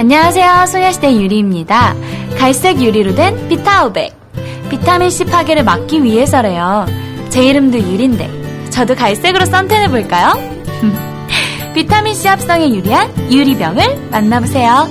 [0.00, 0.64] 안녕하세요.
[0.66, 1.94] 소녀시대 유리입니다.
[2.38, 4.14] 갈색 유리로 된 비타오백.
[4.70, 6.86] 비타민C 파괴를 막기 위해서래요.
[7.28, 10.32] 제 이름도 유리인데, 저도 갈색으로 선택해볼까요?
[11.74, 14.88] 비타민C 합성에 유리한 유리병을 만나보세요.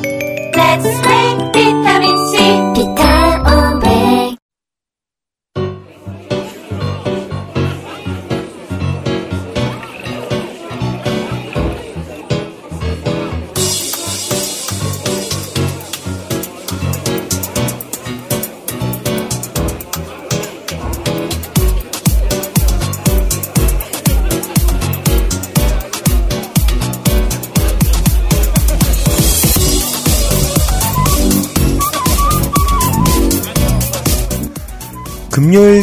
[0.53, 2.68] Let's make 비타민C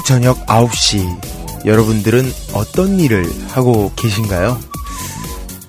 [0.06, 4.56] 저녁 9시 여러분들은 어떤 일을 하고 계신가요?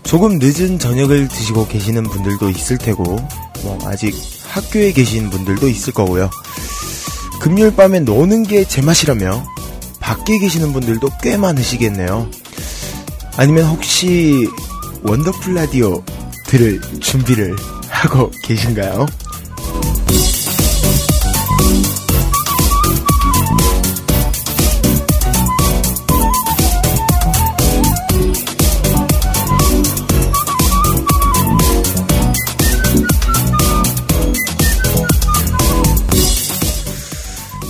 [0.04, 3.04] 조금 늦은 저녁을 드시고 계시는 분들도 있을 테고
[3.64, 4.14] 뭐 아직
[4.48, 6.30] 학교에 계신 분들도 있을 거고요.
[7.40, 9.44] 금요일 밤에 노는 게 제맛이라며
[10.00, 12.30] 밖에 계시는 분들도 꽤 많으시겠네요.
[13.38, 14.48] 아니면 혹시
[15.02, 16.04] 원더풀 라디오
[16.46, 17.56] 들을 준비를
[17.90, 19.08] 하고 계신가요?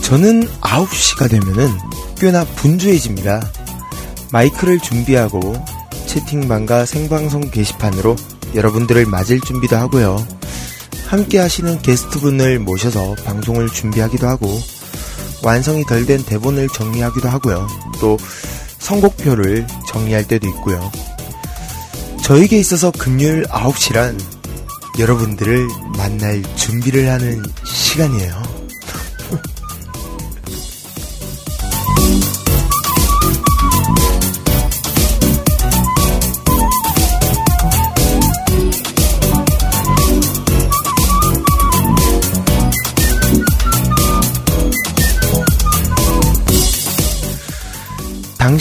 [0.08, 1.69] 저는 9시가 되면은
[2.17, 3.41] 꽤나 분주해집니다.
[4.31, 5.53] 마이크를 준비하고
[6.05, 8.16] 채팅방과 생방송 게시판으로
[8.55, 10.25] 여러분들을 맞을 준비도 하고요.
[11.08, 14.47] 함께 하시는 게스트분을 모셔서 방송을 준비하기도 하고
[15.44, 17.67] 완성이 덜 된 대본을 정리하기도 하고요.
[17.99, 18.17] 또
[18.80, 20.89] 선곡표를 정리할 때도 있고요.
[22.23, 24.17] 저에게 있어서 금요일 9시란
[24.99, 28.56] 여러분들을 만날 준비를 하는 시간이에요.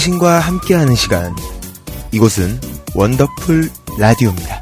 [0.06, 1.34] 당신과 함께하는 시간.
[2.12, 2.60] 이곳은
[2.94, 3.68] 원더풀
[3.98, 4.55] 라디오입니다.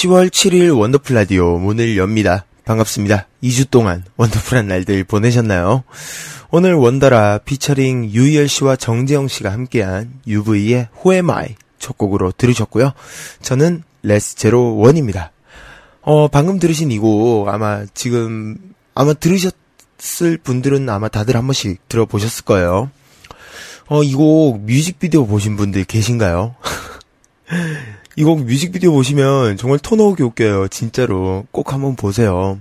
[0.00, 2.46] 10월 7일 원더풀 라디오 문을 엽니다.
[2.64, 3.26] 반갑습니다.
[3.42, 5.84] 2주 동안 wonderful한 날들 보내셨나요?
[6.50, 12.92] 오늘 원더라 피처링 유희열 씨와 정재형 씨가 함께한 UV의 Who Am I 첫 곡으로 들으셨고요.
[13.42, 15.32] 저는 레스 제로 원입니다.
[16.00, 18.56] 어, 방금 들으신 이 곡 아마 지금
[18.94, 22.90] 아마 들으셨을 분들은 아마 다들 한 번씩 들어보셨을 거예요.
[23.88, 26.54] 어, 이 곡 뮤직비디오 보신 분들 계신가요?
[28.20, 30.68] 이 곡 뮤직비디오 보시면 정말 토 나오게 웃겨요.
[30.68, 31.46] 진짜로.
[31.52, 32.60] 꼭 한번 보세요.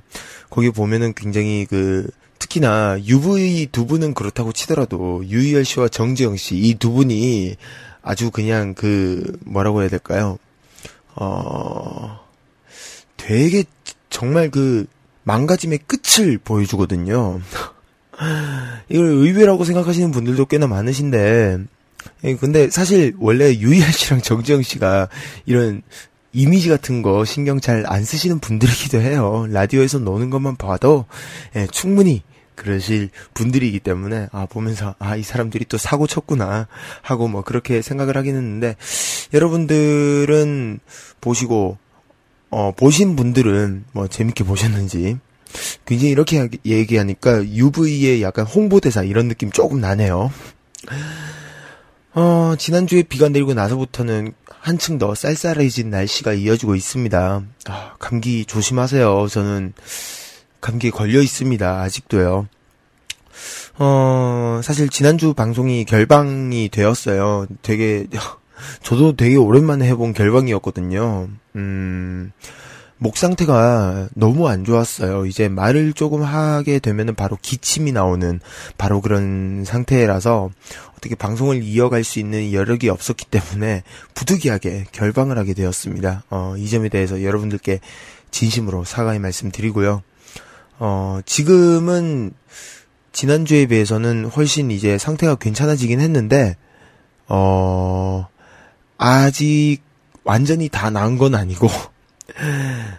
[0.49, 2.09] 거기 보면은 굉장히 그,
[2.39, 7.57] 특히나 UV 두 분은 그렇다고 치더라도 유희열 씨와 정재영 씨 이 두 분이
[8.01, 10.37] 아주 그냥 그, 뭐라고 해야 될까요?
[11.15, 12.19] 어,
[13.17, 13.65] 되게
[14.09, 14.85] 정말 그
[15.23, 17.41] 망가짐의 끝을 보여주거든요.
[18.87, 21.57] 이걸 의외라고 생각하시는 분들도 꽤나 많으신데, 예,
[22.39, 25.09] 근데 사실 원래 유희열 씨랑 정지영 씨가
[25.45, 25.81] 이런
[26.31, 29.47] 이미지 같은 거 신경 잘 안 쓰시는 분들이기도 해요.
[29.49, 31.05] 라디오에서 노는 것만 봐도
[31.55, 32.21] 예, 충분히
[32.55, 36.67] 그러실 분들이기 때문에 아 보면서 아 이 사람들이 또 사고 쳤구나
[37.01, 38.75] 하고 뭐 그렇게 생각을 하긴 했는데
[39.33, 40.79] 여러분들은
[41.21, 41.77] 보시고
[42.51, 45.17] 어 보신 분들은 뭐 재밌게 보셨는지
[45.85, 50.31] 굉장히 이렇게 얘기하니까 UV의 약간 홍보대사 이런 느낌 조금 나네요.
[52.13, 57.43] 어, 지난주에 비가 내리고 나서부터는 한층 더 쌀쌀해진 날씨가 이어지고 있습니다.
[57.67, 59.27] 아, 감기 조심하세요.
[59.27, 59.73] 저는
[60.59, 61.81] 감기에 걸려 있습니다.
[61.81, 62.47] 아직도요.
[63.77, 67.47] 어, 사실 지난주 방송이 결방이 되었어요.
[67.61, 68.07] 되게,
[68.83, 71.29] 저도 되게 오랜만에 해본 결방이었거든요.
[71.55, 72.31] 음,
[73.01, 75.25] 목 상태가 너무 안 좋았어요.
[75.25, 78.41] 이제 말을 조금 하게 되면은 바로 기침이 나오는
[78.77, 80.49] 바로 그런 상태라서
[80.97, 83.83] 어떻게 방송을 이어갈 수 있는 여력이 없었기 때문에
[84.15, 86.23] 부득이하게 결방을 하게 되었습니다.
[86.29, 87.79] 어, 이 점에 대해서 여러분들께
[88.31, 90.03] 진심으로 사과의 말씀 드리고요.
[90.79, 92.33] 어, 지금은
[93.13, 96.57] 지난주에 비해서는 훨씬 이제 상태가 괜찮아지긴 했는데,
[97.29, 98.27] 어,
[98.97, 99.79] 아직
[100.25, 101.69] 완전히 다 나은 건 아니고,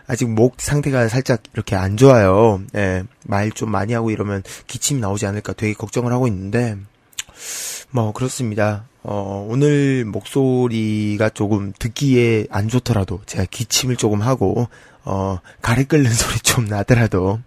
[0.07, 2.61] 아직 목 상태가 살짝 이렇게 안 좋아요.
[2.75, 6.77] 예, 말 좀 많이 하고 이러면 기침이 나오지 않을까 되게 걱정을 하고 있는데,
[7.91, 8.85] 뭐, 그렇습니다.
[9.03, 14.69] 어, 오늘 목소리가 조금 듣기에 안 좋더라도, 제가 기침을 조금 하고,
[15.05, 17.41] 어, 가래 끓는 소리 좀 나더라도,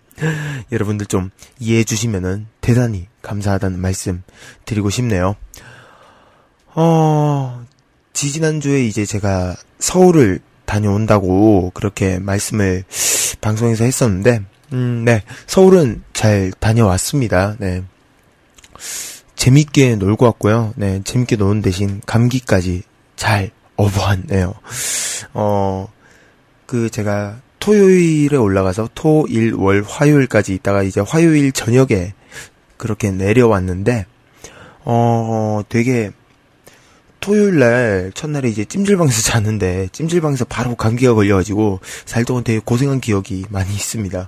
[0.72, 4.24] 여러분들 좀 이해해 주시면은 대단히 감사하다는 말씀
[4.66, 5.36] 드리고 싶네요.
[6.76, 7.66] 어,
[8.14, 12.84] 지지난주에 이제 제가 서울을 다녀온다고 그렇게 말씀을
[13.42, 14.42] 방송에서 했었는데,
[14.74, 15.22] 음, 네.
[15.46, 17.56] 서울은 잘 다녀왔습니다.
[17.60, 17.84] 네.
[19.36, 20.74] 재밌게 놀고 왔고요.
[20.76, 21.02] 네.
[21.04, 22.84] 재밌게 노는 대신 감기까지
[23.16, 24.54] 잘 업어왔네요.
[25.34, 25.88] 어,
[26.66, 32.14] 그 제가 토요일에 올라가서 토, 일, 월, 화요일까지 있다가 이제 화요일 저녁에
[32.78, 34.06] 그렇게 내려왔는데,
[34.86, 36.12] 어, 되게
[37.24, 43.46] 토요일 날 첫날에 이제 찜질방에서 자는데 찜질방에서 바로 감기가 걸려가지고 살 동안 되게 고생한 기억이
[43.50, 44.28] 많이 있습니다.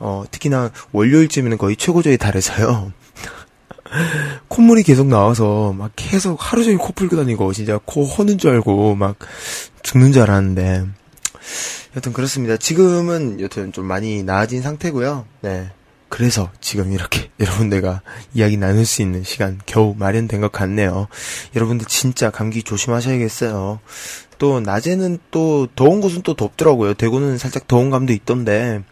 [0.00, 2.92] 어, 특히나 월요일쯤에는 거의 최고조에 달해서요.
[4.48, 8.96] 콧물이 계속 나와서 막 계속 하루 종일 코 풀고 다니고 진짜 코 허는 줄 알고
[8.96, 9.16] 막
[9.84, 10.86] 죽는 줄 알았는데
[11.94, 12.56] 여튼 그렇습니다.
[12.56, 15.26] 지금은 여튼 좀 많이 나아진 상태고요.
[15.42, 15.70] 네.
[16.12, 18.02] 그래서 지금 이렇게 여러분들과
[18.34, 21.08] 이야기 나눌 수 있는 시간 겨우 마련된 것 같네요.
[21.56, 23.80] 여러분들 진짜 감기 조심하셔야겠어요.
[24.36, 26.92] 또 낮에는 또 더운 곳은 또 덥더라고요.
[26.92, 28.82] 대구는 살짝 더운 감도 있던데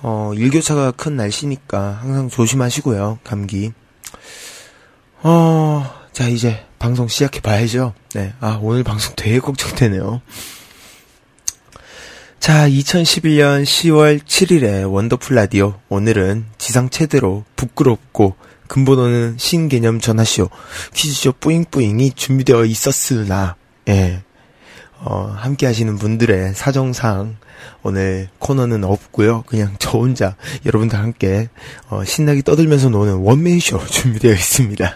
[0.00, 3.18] 어, 일교차가 큰 날씨니까 항상 조심하시고요.
[3.24, 3.72] 감기.
[5.22, 7.92] 어, 자 이제 방송 시작해 봐야죠.
[8.14, 8.32] 네.
[8.40, 10.22] 아, 오늘 방송 되게 걱정되네요.
[12.40, 15.74] 자, 2011년 10월 7일에 원더풀 라디오.
[15.88, 18.36] 오늘은 지상 최대로 부끄럽고
[18.68, 20.48] 근본어는 신개념 전화쇼
[20.94, 23.56] 퀴즈쇼 뿌잉뿌잉이 준비되어 있었으나,
[23.88, 24.22] 예.
[25.00, 27.36] 어, 함께 하시는 분들의 사정상
[27.82, 29.42] 오늘 코너는 없고요.
[29.46, 31.48] 그냥 저 혼자 여러분들 함께
[31.88, 34.94] 어, 신나게 떠들면서 노는 원맨쇼 준비되어 있습니다.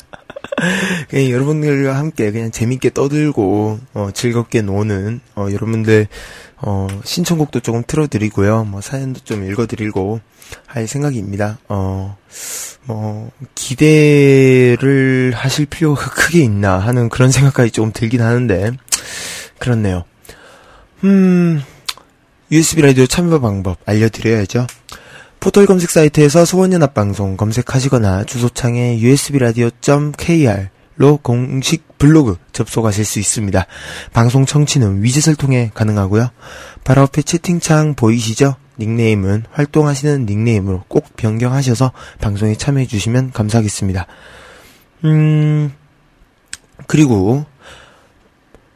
[1.09, 6.09] 그냥 여러분들과 함께 그냥 재밌게 떠들고 어, 즐겁게 노는 어, 여러분들
[6.63, 8.65] 어, 신청곡도 조금 틀어드리고요.
[8.65, 10.21] 뭐 사연도 좀 읽어드리고
[10.67, 11.59] 할 생각입니다.
[11.69, 12.17] 어,
[12.85, 18.71] 뭐 기대를 하실 필요가 크게 있나 하는 그런 생각까지 조금 들긴 하는데
[19.59, 20.05] 그렇네요.
[21.05, 21.63] 음,
[22.51, 24.67] USB 라디오 참여 방법 알려드려야죠.
[25.41, 33.67] 포털 검색 사이트에서 소원연합 방송 검색하시거나 주소창에 usbradio.kr 로 공식 블로그 접속하실 수 있습니다.
[34.13, 36.29] 방송 청취는 위젯을 통해 가능하고요.
[36.85, 38.57] 바로 앞에 채팅창 보이시죠?
[38.79, 44.07] 닉네임은 활동하시는 닉네임으로 꼭 변경하셔서 방송에 참여해 주시면 감사하겠습니다.
[45.05, 45.73] 음,
[46.87, 47.45] 그리고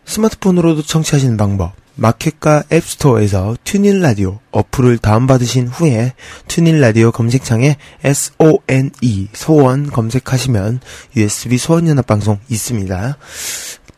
[0.04, 1.74] 스마트폰으로도 청취하시는 방법.
[1.96, 6.12] 마켓과 앱스토어에서 TuneIn 라디오 어플을 다운받으신 후에
[6.46, 10.80] TuneIn 라디오 검색창에 SONE 소원 검색하시면
[11.16, 13.16] USB 소원 연합 방송 있습니다.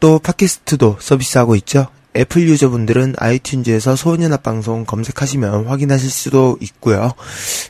[0.00, 1.88] 또 팟캐스트도 서비스하고 있죠.
[2.16, 7.12] 애플 유저분들은 아이튠즈에서 소원연합 방송 검색하시면 확인하실 수도 있고요.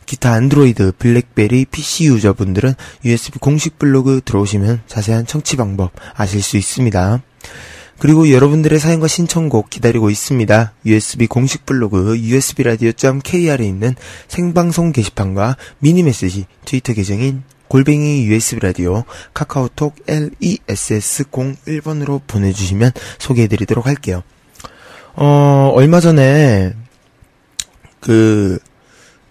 [0.07, 2.75] 기타 안드로이드, 블랙베리, PC 유저분들은
[3.05, 7.21] USB 공식 블로그 들어오시면 자세한 청취 방법 아실 수 있습니다.
[7.99, 10.75] 그리고 여러분들의 사연과 신청곡 기다리고 있습니다.
[10.87, 13.97] USB 공식 블로그 usbradio.kr에 있는
[14.29, 19.03] 생방송 게시판과 미니 메시지 트위터 계정인 골뱅이 USB 라디오
[19.35, 24.23] 카카오톡 LESS01번으로 보내주시면 소개해드리도록 할게요.
[25.15, 26.73] 어, 얼마 전에
[28.01, 28.59] 그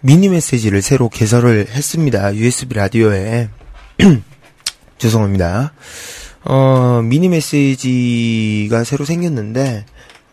[0.00, 2.36] 미니 메시지를 새로 개설을 했습니다.
[2.36, 3.48] USB 라디오에
[4.98, 5.72] 죄송합니다.
[6.50, 9.84] 어, 미니 메시지가 새로 생겼는데,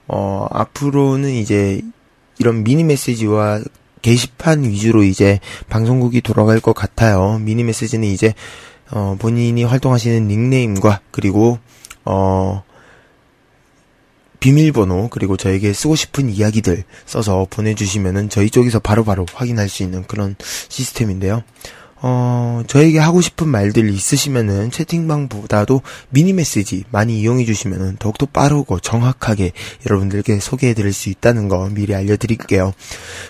[0.08, 1.82] 어, 앞으로는 이제
[2.40, 3.60] 이런 미니 메시지와
[4.02, 7.38] 게시판 위주로 이제 방송국이 돌아갈 것 같아요.
[7.40, 8.34] 미니 메시지는 이제,
[8.92, 11.60] 어, 본인이 활동하시는 닉네임과 그리고,
[12.06, 12.64] 어,
[14.40, 20.04] 비밀번호 그리고 저에게 쓰고 싶은 이야기들 써서 보내주시면은 저희 쪽에서 바로바로 바로 확인할 수 있는
[20.04, 20.36] 그런
[20.70, 21.44] 시스템인데요.
[22.08, 25.82] 어, 저에게 하고 싶은 말들 있으시면은 채팅방보다도
[26.12, 29.54] 미니 메시지 많이 이용해 주시면은 더욱더 빠르고 정확하게
[29.90, 32.74] 여러분들께 소개해 드릴 수 있다는 거 미리 알려드릴게요.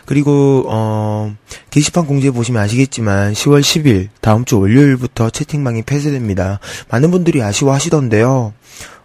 [0.06, 1.34] 그리고, 어,
[1.70, 6.60] 게시판 공지해 보시면 아시겠지만 10월 10일 다음 주 월요일부터 채팅방이 폐쇄됩니다.
[6.90, 8.52] 많은 분들이 아쉬워하시던데요.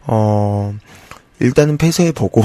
[0.08, 0.74] 어,
[1.38, 2.42] 일단은 폐쇄해 보고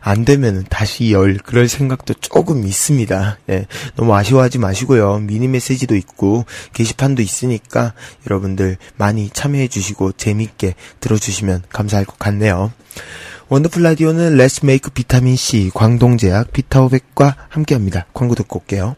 [0.00, 3.38] 안 되면 다시 열 그럴 생각도 조금 있습니다.
[3.50, 5.18] 예, 너무 아쉬워하지 마시고요.
[5.18, 7.94] 미니 메시지도 있고 게시판도 있으니까
[8.28, 12.72] 여러분들 많이 참여해 주시고 재밌게 들어주시면 감사할 것 같네요.
[13.48, 18.06] 원더풀 라디오는 레츠 메이크 비타민 C 광동제약 비타오백과 함께합니다.
[18.14, 18.94] 광고 듣고 올게요.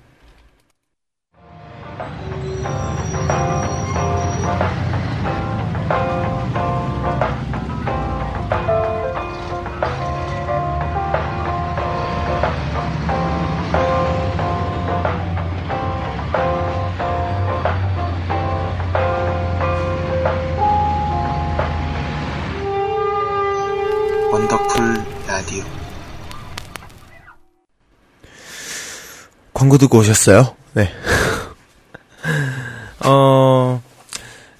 [29.62, 30.56] 광고 듣고 오셨어요?
[30.74, 30.90] 네.
[33.06, 33.80] 어,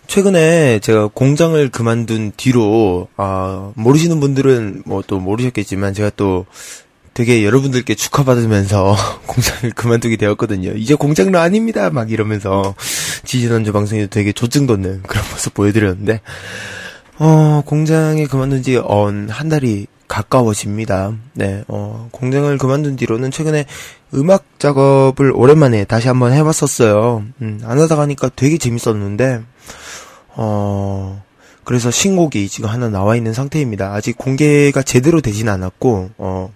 [0.06, 6.46] 최근에 제가 공장을 그만둔 뒤로, 아, 모르시는 분들은 뭐 또 모르셨겠지만, 제가 또
[7.14, 10.70] 되게 여러분들께 축하받으면서 공장을 그만두게 되었거든요.
[10.76, 11.90] 이제 공장은 아닙니다!
[11.90, 12.76] 막 이러면서
[13.24, 16.20] 지지난주 방송에도 되게 조증 돋는 그런 모습 보여드렸는데,
[17.18, 21.14] 어, 공장에 그만둔 지, 어, 한 달이 가까워집니다.
[21.32, 23.64] 네, 어, 공장을 그만둔 뒤로는 최근에
[24.12, 27.24] 음악 작업을 오랜만에 다시 한번 해봤었어요.
[27.40, 29.40] 음, 안 하다 가니까 되게 재밌었는데,
[30.34, 31.22] 어,
[31.64, 33.94] 그래서 신곡이 지금 하나 나와 있는 상태입니다.
[33.94, 36.52] 아직 공개가 제대로 되진 않았고, 어,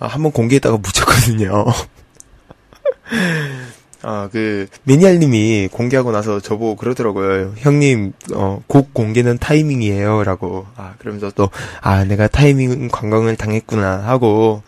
[0.00, 1.64] 아, 한번 공개했다가 묻혔거든요.
[4.02, 7.54] 아, 그, 매니아님이 공개하고 나서 저보고 그러더라고요.
[7.56, 10.24] 형님, 어, 곡 공개는 타이밍이에요.
[10.24, 10.66] 라고.
[10.76, 11.50] 아, 그러면서 또,
[11.80, 14.04] 아, 내가 타이밍 관광을 당했구나.
[14.06, 14.62] 하고,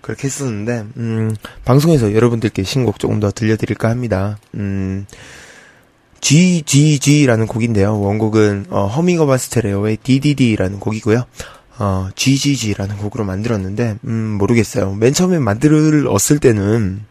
[0.00, 4.38] 그렇게 했었는데, 음, 방송에서 여러분들께 신곡 조금 더 들려드릴까 합니다.
[4.54, 5.06] 음,
[6.20, 8.00] GGG라는 곡인데요.
[8.00, 11.24] 원곡은, 어, 허밍어반 스테레오의 DDD라는 곡이고요.
[11.78, 14.94] 어, GGG라는 곡으로 만들었는데, 음, 모르겠어요.
[14.94, 17.04] 맨 처음에 만들었을 때는,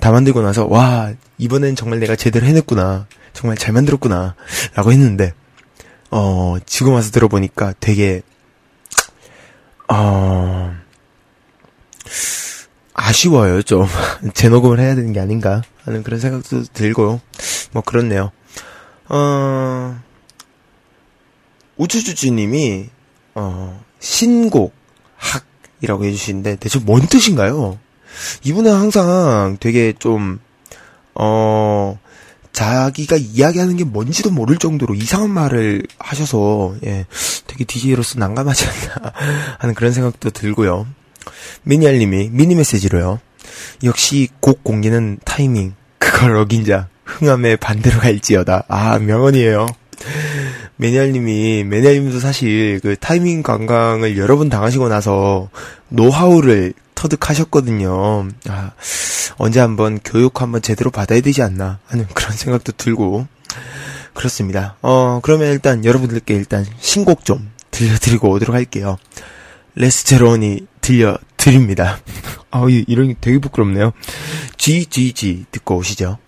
[0.00, 3.06] 다 만들고 나서 와 이번엔 정말 내가 제대로 해냈구나.
[3.32, 4.34] 정말 잘 만들었구나.
[4.74, 5.34] 라고 했는데
[6.10, 8.22] 어 지금 와서 들어보니까 되게
[9.88, 10.74] 어
[12.94, 13.86] 아쉬워요 좀.
[14.34, 17.20] 재녹음을 해야 되는 게 아닌가 하는 그런 생각도 들고
[17.72, 18.32] 뭐 그렇네요.
[19.08, 20.00] 어
[21.76, 22.88] 우주주주님이
[23.34, 24.74] 어 신곡
[25.16, 27.78] 학이라고 해주시는데 대체 뭔 뜻인가요?
[28.44, 30.38] 이분은 항상 되게 좀,
[31.14, 31.98] 어,
[32.52, 37.06] 자기가 이야기하는 게 뭔지도 모를 정도로 이상한 말을 하셔서, 예,
[37.46, 39.12] 되게 DJ로서 난감하지 않나
[39.58, 40.86] 하는 그런 생각도 들고요.
[41.64, 43.20] 미니알님이 미니 메시지로요.
[43.84, 48.64] 역시 곡 공개는 타이밍, 그걸 어긴 자, 흥함의 반대로 갈지어다.
[48.68, 49.66] 아, 명언이에요.
[50.76, 55.48] 매니아님이, 매니아님도 사실 그 타이밍 관광을 여러 번 당하시고 나서
[55.88, 58.28] 노하우를 터득하셨거든요.
[58.48, 58.72] 아,
[59.36, 63.28] 언제 한번 교육 한번 제대로 받아야 되지 않나 하는 그런 생각도 들고
[64.12, 64.76] 그렇습니다.
[64.82, 68.96] 어, 그러면 일단 여러분들께 일단 신곡 좀 들려드리고 오도록 할게요.
[69.76, 72.00] 레스테론이 들려드립니다.
[72.50, 73.92] 아, 이런 게 되게 부끄럽네요.
[74.56, 76.18] GGG 듣고 오시죠.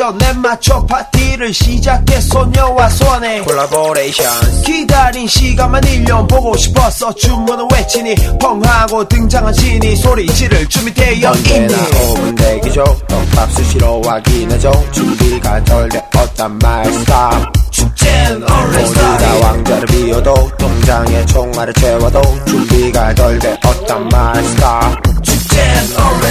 [0.00, 3.42] 포메이션 내 맞춰 파티를 시작해 소녀와 소환해.
[3.44, 4.62] Collaboration.
[4.64, 7.12] 기다린 시간만 1년 보고 싶었어.
[7.14, 13.52] 주문을 외치니 펑하고 등장한 신이 소리 지를 준비 되어 있니 언제나 5분 대기 중 떡밥
[13.52, 16.86] 수시로 확인해줘 준비가 덜 되었단 말.
[16.86, 17.60] Stop.
[17.70, 19.44] 축제는 started.
[19.44, 24.38] 왕자를 비워도 동장에 총알을 채워도 준비가 덜 되었단 말.
[24.38, 25.22] Stop.
[25.22, 25.84] 축제는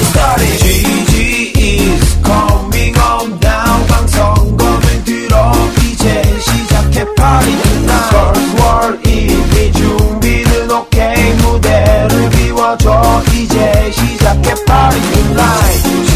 [0.06, 0.58] started.
[0.58, 5.36] GG is coming going on now 강성검 맨 뒤로
[5.84, 11.34] 이제 시작해 party tonight First world 1위 준비는 오케이 okay.
[11.38, 16.09] 무대를 비워줘 이제 시작해 party tonight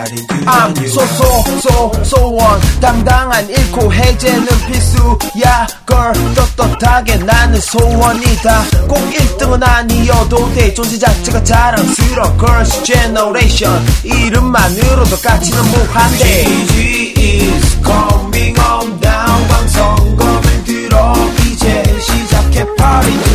[0.00, 0.74] On
[2.80, 12.34] 당당한 잃고 해제는 필수야 걸 떳떳하게 나는 소원이다 꼭 1등은 아니어도 돼 존재 자체가 자랑스러워
[12.38, 21.12] Girls Generation 이름만으로도 가치는 무한대 GG is coming on down 방송검을 들어
[21.44, 23.29] 이제 시작해 tonight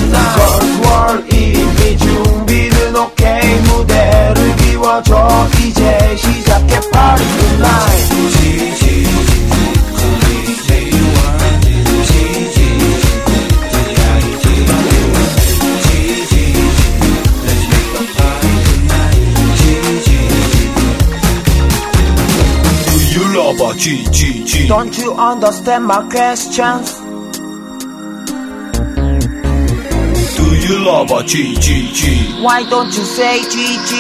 [23.85, 27.01] you love a GGG Don't you understand my questions?
[30.37, 33.93] Do you love a GGG Why don't you say GG?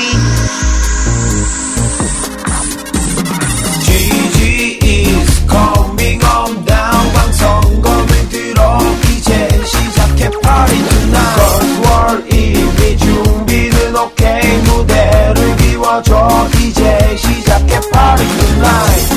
[3.84, 8.78] GG is coming on down 방송검을 들어
[9.16, 15.43] 이제 시작해 party tonight Girls World 이미 준비는 오케이 무대를
[15.75, 19.15] 비워줘 이제 시작해 Party Tonight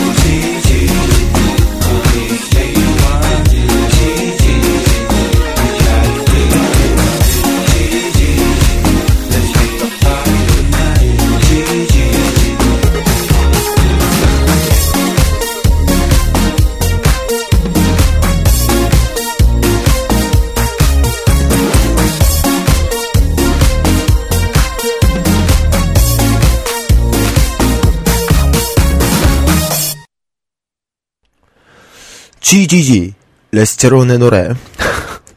[32.49, 33.13] GGG
[33.53, 34.49] 레스테론의 노래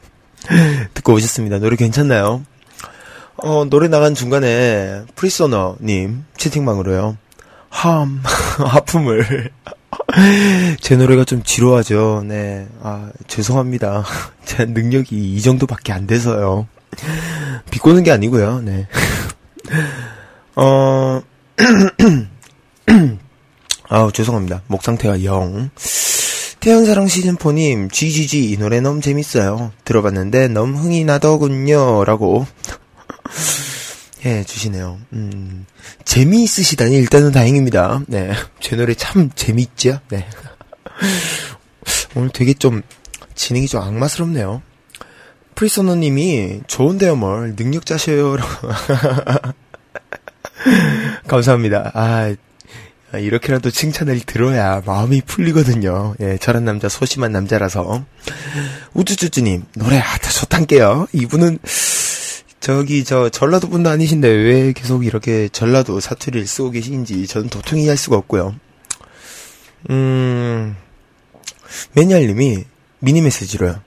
[0.94, 1.58] 듣고 오셨습니다.
[1.58, 2.42] 노래 괜찮나요?
[3.36, 7.18] 어, 노래 나간 중간에 프리소너님 채팅방으로요.
[7.68, 8.22] 함
[8.56, 9.50] 하품을
[10.80, 12.24] 제 노래가 좀 지루하죠.
[12.26, 14.04] 네, 아 죄송합니다.
[14.46, 16.66] 제 능력이 이 정도밖에 안 돼서요.
[17.70, 18.62] 비꼬는 게 아니고요.
[18.62, 18.88] 네.
[20.56, 21.20] 어.
[23.90, 24.62] 아우 죄송합니다.
[24.66, 25.68] 목 상태가 영.
[26.62, 29.72] 태연사랑 시즌4님, GGG, 이 노래 너무 재밌어요.
[29.84, 32.04] 들어봤는데 너무 흥이 나더군요.
[32.04, 32.46] 라고.
[34.24, 35.00] 예, 주시네요.
[35.12, 35.66] 음,
[36.04, 38.02] 재미있으시다니 일단은 다행입니다.
[38.06, 38.30] 네.
[38.60, 39.98] 제 노래 참 재밌죠?
[40.10, 40.28] 네.
[42.14, 42.82] 오늘 되게 좀,
[43.34, 44.62] 진행이 좀 악마스럽네요.
[45.56, 47.56] 프리소너님이, 좋은데요, 뭘.
[47.56, 48.36] 능력자셔요.
[51.26, 51.90] 감사합니다.
[51.92, 52.36] 아, 아,
[53.18, 56.14] 이렇게라도 칭찬을 들어야 마음이 풀리거든요.
[56.20, 58.04] 예, 저런 남자 소심한 남자라서.
[58.94, 61.08] 우쭈쭈쭈님, 노래 아다 좋단게요.
[61.12, 61.58] 이분은,
[62.60, 67.96] 저기, 저, 전라도 분도 아니신데 왜 계속 이렇게 전라도 사투리를 쓰고 계신지 저는 도통히 이해할
[67.96, 68.54] 수가 없고요.
[69.90, 70.76] 음,
[71.94, 72.64] 매니아님이
[73.00, 73.80] 미니 메시지로요.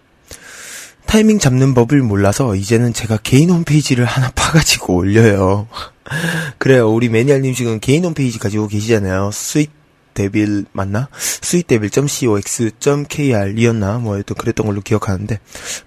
[1.06, 5.68] 타이밍 잡는 법을 몰라서 이제는 제가 개인 홈페이지를 하나 파가지고 올려요.
[6.58, 6.92] 그래요.
[6.92, 9.32] 우리 매니아님 지금 개인 홈페이지 가지고 계시잖아요.
[9.32, 9.70] Sweet
[10.14, 11.10] Devil 맞나?
[11.14, 13.98] sweetdevil.cox.kr이었나?
[14.00, 15.40] 뭐 또 그랬던 걸로 기억하는데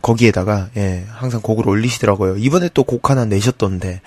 [0.03, 2.37] 거기에다가 예, 항상 곡을 올리시더라고요.
[2.37, 4.01] 이번에 또 곡 하나 내셨던데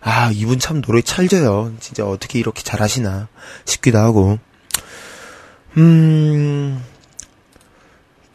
[0.00, 1.72] 아, 이분 참 노래 찰져요.
[1.80, 3.28] 진짜 어떻게 이렇게 잘하시나
[3.64, 4.38] 싶기도 하고.
[5.76, 6.80] 음.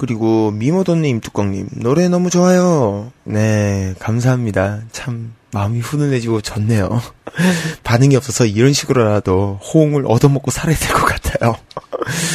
[0.02, 3.12] 그리고 미모도님 뚜껑님 노래 너무 좋아요.
[3.24, 4.80] 네 감사합니다.
[4.92, 7.00] 참 마음이 훈훈해지고 좋네요.
[7.84, 11.56] 반응이 없어서 이런 식으로라도 호응을 얻어먹고 살아야 될 것 같아요.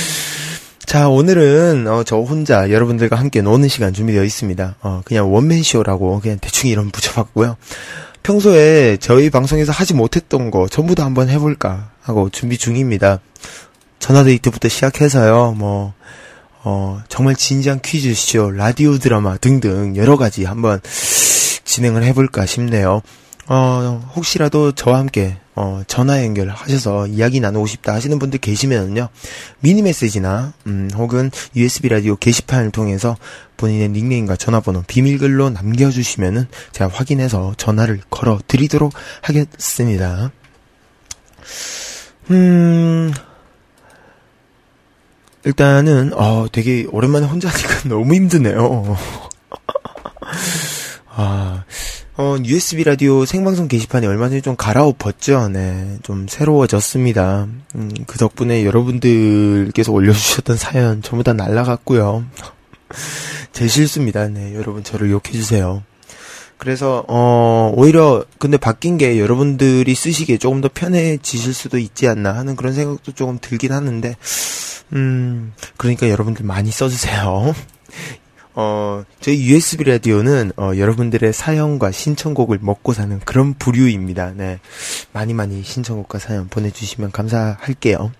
[0.86, 4.76] 자 오늘은 어, 저 혼자 여러분들과 함께 노는 시간 준비되어 있습니다.
[4.82, 7.56] 어, 그냥 원맨 쇼라고 그냥 대충 이름 붙여봤고요.
[8.22, 13.18] 평소에 저희 방송에서 하지 못했던 거 전부 다 한번 해볼까 하고 준비 중입니다.
[13.98, 15.56] 전화데이트부터 시작해서요.
[15.58, 15.94] 뭐
[16.68, 20.80] 어, 정말 진지한 퀴즈쇼, 라디오 드라마 등등 여러 가지 한번
[21.62, 23.02] 진행을 해볼까 싶네요.
[23.46, 29.08] 어, 혹시라도 저와 함께, 어, 전화 연결하셔서 이야기 나누고 싶다 하시는 분들 계시면요.
[29.60, 33.16] 미니 메시지나, 음, 혹은 USB 라디오 게시판을 통해서
[33.58, 40.32] 본인의 닉네임과 전화번호 비밀글로 남겨주시면은 제가 확인해서 전화를 걸어 드리도록 하겠습니다.
[42.32, 43.14] 음,
[45.46, 48.96] 일단은 어 되게 오랜만에 혼자 하니까 너무 힘드네요.
[51.08, 51.64] 아
[52.16, 55.50] 어, USB 라디오 생방송 게시판이 얼마 전에 좀 갈아엎었죠.
[55.50, 55.98] 네.
[56.02, 57.46] 좀 새로워졌습니다.
[57.74, 62.24] 음, 그 덕분에 여러분들께서 올려주셨던 사연 전부 다 날라갔고요.
[63.52, 64.28] 제 실수입니다.
[64.28, 64.54] 네.
[64.54, 65.82] 여러분 저를 욕해주세요.
[66.56, 72.56] 그래서, 어, 오히려, 근데 바뀐 게 여러분들이 쓰시기에 조금 더 편해지실 수도 있지 않나 하는
[72.56, 74.16] 그런 생각도 조금 들긴 하는데,
[74.92, 77.54] 음, 그러니까 여러분들 많이 써주세요.
[78.58, 84.32] 어, 저희 USB 라디오는, 어, 여러분들의 사연과 신청곡을 먹고 사는 그런 부류입니다.
[84.34, 84.60] 네.
[85.12, 88.12] 많이 많이 신청곡과 사연 보내주시면 감사할게요.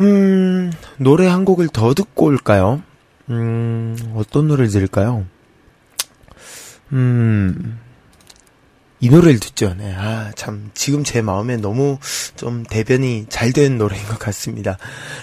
[0.00, 2.80] 음, 노래 한 곡을 더 듣고 올까요?
[3.30, 5.26] 음, 어떤 노래를 들을까요?
[6.92, 7.80] 음,
[9.00, 9.74] 이 노래를 듣죠.
[9.78, 9.94] 네.
[9.96, 11.98] 아, 참, 지금 제 마음에 너무
[12.36, 14.76] 좀 대변이 잘 된 노래인 것 같습니다.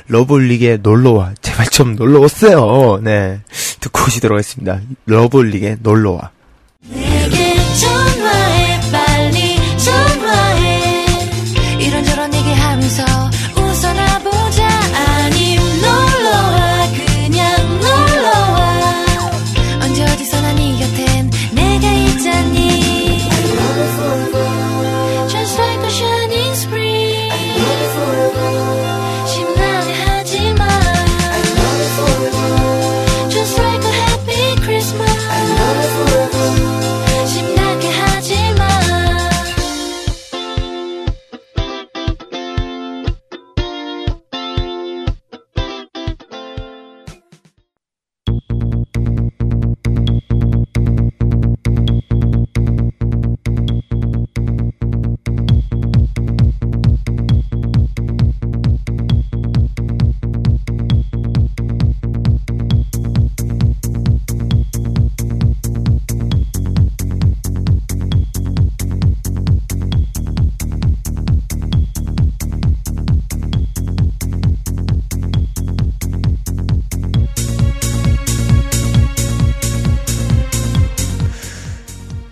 [0.07, 1.33] 러블릭의 놀러와.
[1.41, 2.99] 제발 좀 놀러오세요.
[3.03, 3.41] 네.
[3.81, 4.79] 듣고 오시도록 하겠습니다.
[5.05, 6.31] 러블릭의 놀러와.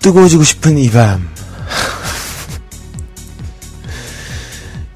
[0.04, 1.30] 뜨거워지고 싶은 이 밤.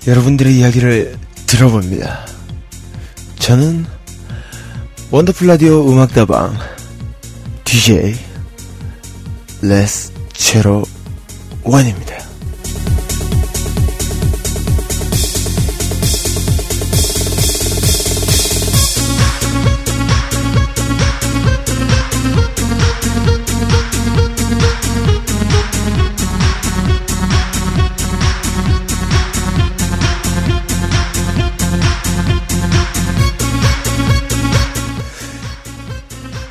[0.05, 1.17] 여러분들의 이야기를
[1.47, 2.25] 들어봅니다.
[3.39, 3.85] 저는
[5.09, 6.57] 원더풀 라디오 음악다방
[7.63, 8.15] DJ
[9.61, 10.83] 레스 제로
[11.63, 12.16] 원입니다.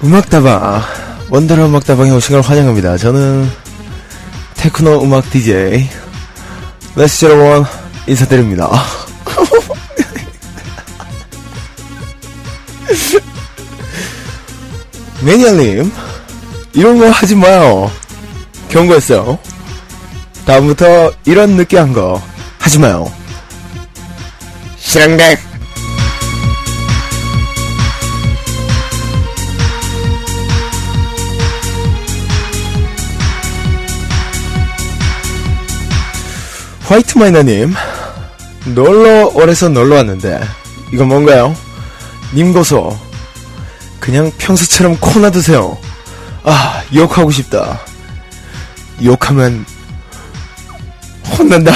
[0.07, 0.83] 음악다방
[1.31, 2.97] 원더라 음악다방에 오신 걸 환영합니다.
[2.97, 3.51] 저는
[4.55, 5.89] 테크노 음악 DJ
[6.95, 7.65] 레스 원
[8.07, 8.71] 인사드립니다.
[15.23, 15.93] 매니아님
[16.73, 17.91] 이런 거 하지 마요.
[18.69, 19.41] 경고했어요.
[20.45, 22.23] 다음부터 이런 느끼한 거
[22.61, 23.13] 하지 마요.
[24.77, 25.46] 실행백.
[36.87, 37.75] 화이트 마이너님
[38.67, 40.41] 놀러 오래서 놀러 왔는데
[40.93, 41.55] 이건 뭔가요?
[42.33, 42.97] 님고소
[43.99, 45.77] 그냥 평소처럼 코나 드세요.
[46.45, 47.81] 아 욕하고 싶다.
[49.03, 49.65] 욕하면
[51.37, 51.73] 혼난다.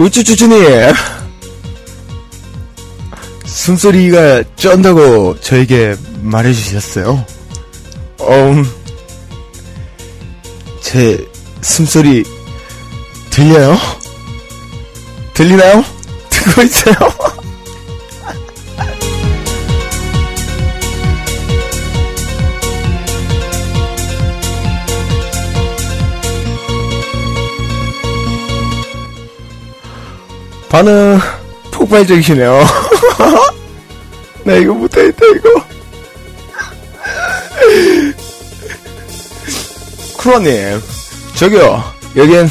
[0.00, 0.64] 우쭈쭈쭈님
[3.44, 7.26] 숨소리가 쩐다고 저에게 말해주셨어요.
[8.22, 8.64] 음,
[10.80, 11.28] 제
[11.60, 12.24] 숨소리
[13.28, 13.76] 들려요?
[15.34, 15.84] 들리나요?
[16.30, 16.94] 듣고 있어요?
[30.70, 31.18] 반응
[31.72, 32.64] 폭발적이시네요.
[34.44, 35.64] 나 이거 못하겠다 이거.
[40.16, 40.80] 쿠로님,
[41.34, 41.82] 저기요,
[42.16, 42.48] 여긴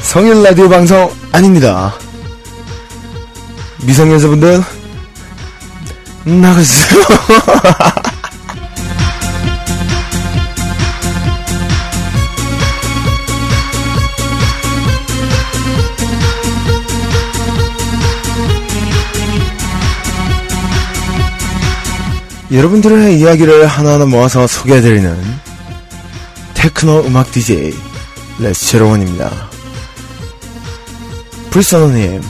[0.00, 1.94] 성인 라디오 방송 아닙니다.
[3.82, 4.62] 미성년자분들
[6.24, 7.02] 나가주세요.
[22.52, 25.16] 여러분들의 이야기를 하나하나 모아서 소개해드리는
[26.52, 27.74] 테크노 음악 DJ
[28.40, 29.50] 레스체로원입니다.
[31.48, 32.22] 불선호님,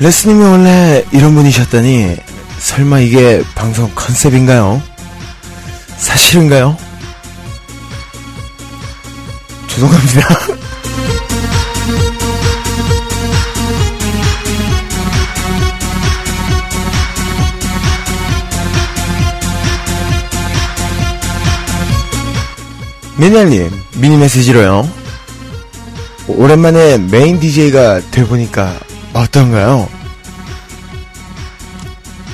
[0.00, 2.16] 레스님이 원래 이런 분이셨다니
[2.58, 4.82] 설마 이게 방송 컨셉인가요?
[5.98, 6.76] 사실인가요?
[9.68, 10.56] 죄송합니다.
[23.18, 24.88] 미니알님, 미니 메시지로요.
[26.28, 28.78] 오랜만에 메인 DJ가 돼보니까
[29.14, 29.88] 어떤가요?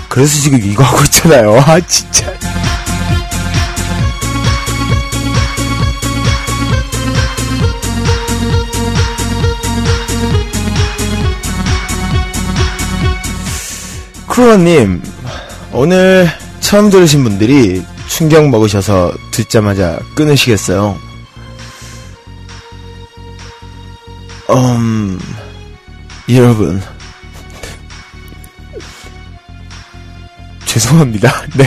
[0.09, 1.59] 그래서 지금 이거 하고 있잖아요.
[1.65, 2.33] 아, 진짜.
[14.29, 15.03] 크루어님,
[15.73, 16.29] 오늘
[16.61, 20.99] 처음 들으신 분들이 충격 먹으셔서 듣자마자 끊으시겠어요?
[24.51, 25.19] 음,
[26.29, 26.79] 여러분.
[30.67, 31.47] 죄송합니다.
[31.57, 31.67] 네.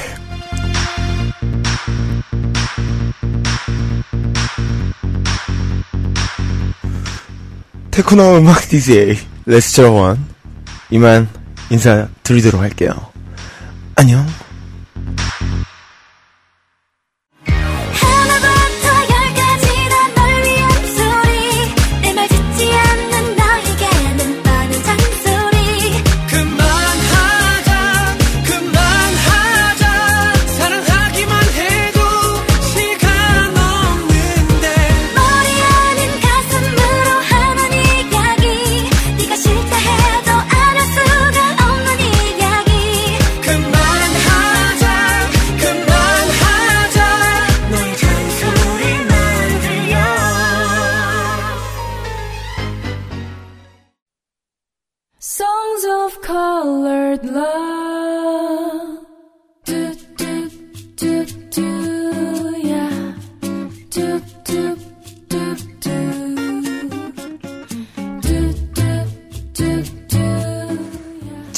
[7.90, 10.24] 테크노 음악 DJ 레스처 원
[10.92, 11.28] 이만
[11.72, 12.92] 인사드리도록 할게요.
[13.96, 14.28] 안녕.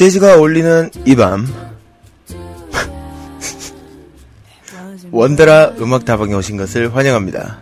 [0.07, 1.45] 재즈가 어울리는 이 밤.
[5.11, 7.59] 원더라 음악 다방에 오신 것을 환영합니다.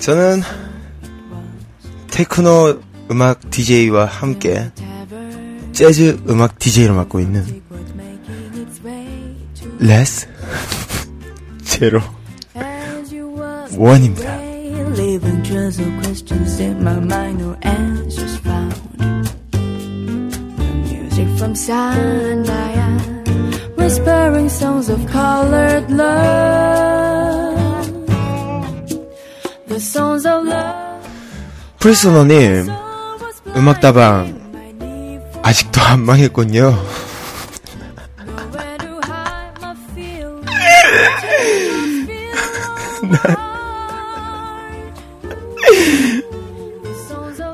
[0.00, 0.40] 저는
[2.10, 4.70] 테크노 음악 DJ와 함께
[5.72, 7.62] 재즈 음악 DJ를 맡고 있는
[9.80, 10.26] 레스
[11.64, 12.00] 제로
[13.76, 14.38] 원입니다.
[21.24, 22.88] Music from Sandaya,
[23.76, 27.54] whispering songs of colored love.
[29.66, 30.84] The songs of love.
[31.80, 32.68] 프리소너님
[33.56, 36.74] 음악다방 아직도 안 망했군요.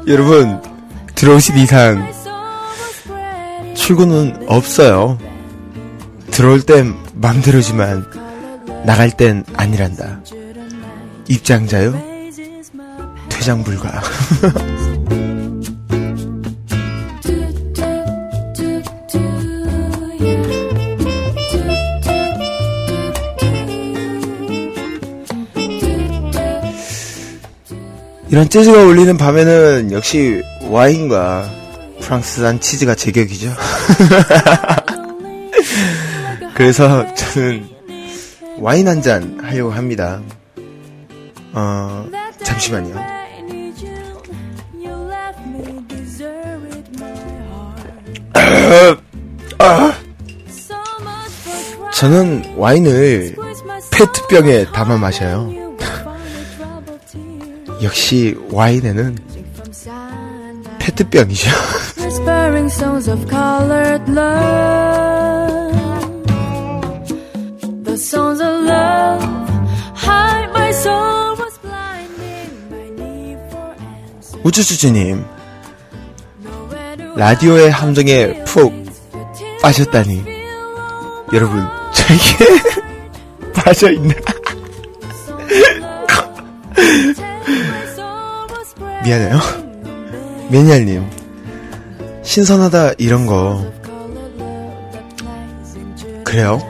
[0.07, 0.61] 여러분
[1.15, 2.20] 들어오신 이상
[3.81, 5.19] 출근은 없어요.
[6.31, 8.05] 들어올 땐 맘대로지만
[8.85, 10.21] 나갈 땐 아니란다.
[11.29, 11.95] 입장 자유,
[13.31, 14.03] 퇴장 불가.
[28.29, 31.60] 이런 재즈가 울리는 밤에는 역시 와인과
[32.11, 33.55] 프랑스산 치즈가 제격이죠.
[36.55, 37.69] 그래서 저는
[38.59, 40.21] 와인 한 잔 하려고 합니다.
[41.53, 42.05] 어,
[42.43, 42.97] 잠시만요.
[51.93, 53.37] 저는 와인을
[53.93, 55.53] 페트병에 담아 마셔요.
[57.83, 59.19] 역시 와인에는
[60.81, 61.51] 페트병이죠.
[62.11, 65.71] Whispering songs of colored love.
[67.85, 69.23] The songs of love.
[69.95, 74.43] Hide my soul was blinding my need for answers.
[74.43, 75.25] 우쭈쭈쭈님,
[77.15, 78.75] 라디오의 함정에 푹
[79.63, 80.25] 빠졌다니.
[81.33, 82.45] 여러분, 저에게
[83.55, 84.15] 빠져있나?
[89.05, 89.39] 미안해요.
[90.51, 91.20] 매니아님,
[92.31, 93.67] 신선하다 이런 거
[96.23, 96.63] 그래요?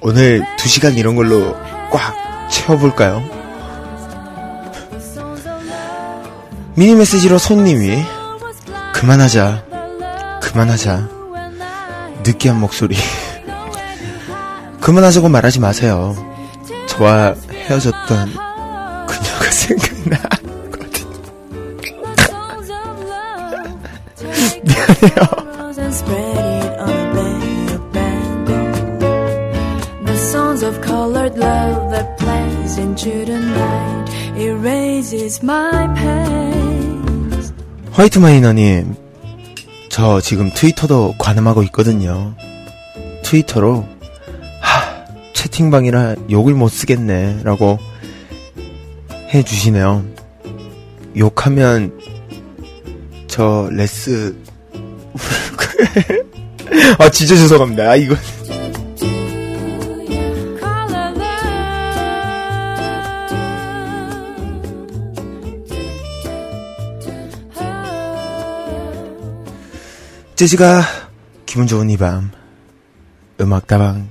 [0.00, 1.54] 오늘 두 시간 이런 걸로
[1.90, 2.14] 꽉
[2.50, 3.22] 채워볼까요?
[6.74, 8.02] 미니 메시지로 손님이
[8.94, 9.66] 그만하자,
[10.40, 11.08] 그만하자,
[12.24, 12.96] 느끼한 목소리.
[14.80, 16.16] 그만하자고 말하지 마세요.
[16.86, 18.32] 저와 헤어졌던
[19.06, 20.53] 그녀가 생각나.
[37.92, 38.94] 화이트 마이너님,
[39.88, 42.34] 저 지금 트위터도 관음하고 있거든요.
[43.22, 43.86] 트위터로,
[44.60, 47.78] 하, 채팅방이라 욕을 못 쓰겠네, 라고
[49.32, 50.04] 해주시네요.
[51.16, 51.98] 욕하면,
[53.28, 54.43] 저, 레스,
[56.98, 57.90] 아, 진짜 죄송합니다.
[57.90, 58.16] 아, 이거.
[70.36, 70.82] 재즈가
[71.46, 72.32] 기분 좋은 이 밤,
[73.40, 74.10] 음악다방,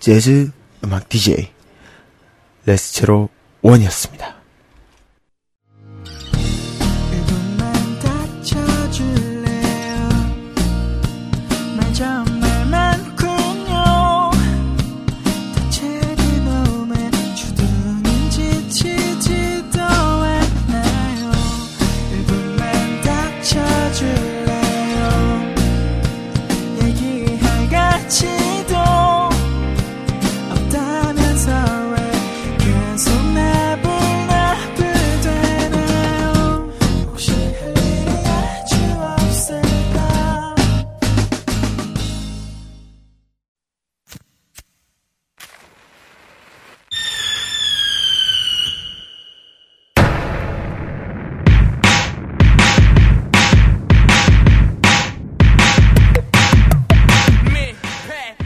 [0.00, 0.50] 재즈
[0.82, 1.48] 음악 DJ,
[2.66, 3.28] 레스체로
[3.62, 4.33] 원이었습니다.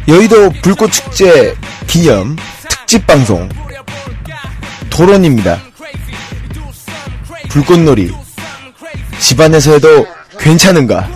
[0.09, 1.55] 여의도 불꽃축제
[1.87, 2.35] 기념
[2.66, 3.47] 특집 방송
[4.88, 5.61] 토론입니다.
[7.51, 8.11] 불꽃놀이
[9.18, 10.07] 집안에서 해도
[10.38, 11.07] 괜찮은가?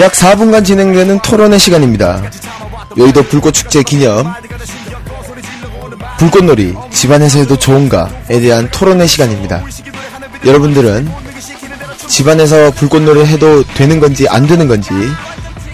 [0.00, 2.22] 약 4분간 진행되는 토론의 시간입니다.
[2.98, 4.34] 여의도 불꽃축제 기념
[6.18, 9.62] 불꽃놀이 집안에서 해도 좋은가에 대한 토론의 시간입니다.
[10.44, 11.10] 여러분들은
[12.08, 14.90] 집안에서 불꽃놀이 해도 되는 건지 안 되는 건지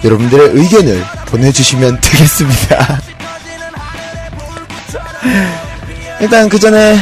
[0.05, 3.01] 여러분들의 의견을 보내주시면 되겠습니다.
[6.21, 6.99] 일단 그 전에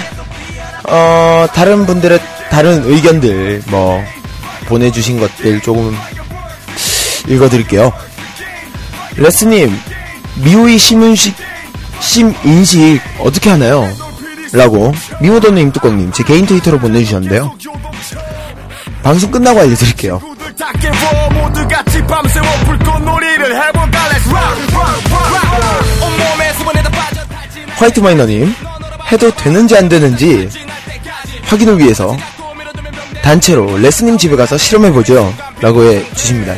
[0.85, 2.19] 어 다른 분들의
[2.51, 4.03] 다른 의견들 뭐
[4.67, 5.97] 보내주신 것들 조금
[7.27, 7.93] 읽어드릴게요.
[9.17, 9.77] 레스님
[10.37, 11.35] 미호이 심인식
[12.01, 13.89] 심 인식 어떻게 하나요?
[14.53, 17.55] 라고 미호도는 임뚜껑님 제 개인 트위터로 보내주셨는데요.
[19.03, 20.21] 방송 끝나고 알려드릴게요.
[27.77, 28.53] 화이트 마이너님
[29.13, 30.49] 해도 되는지 안 되는지
[31.45, 32.17] 확인을 위해서
[33.23, 36.55] 단체로 레스님 집에 가서 실험해보죠 라고 해주십니다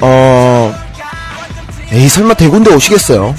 [0.00, 0.45] 어...
[1.92, 3.34] 에이 설마 대군대 오시겠어요?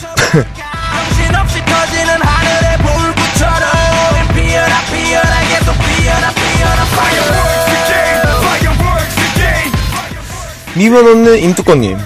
[10.75, 11.97] 미면 없는 임뚜껑님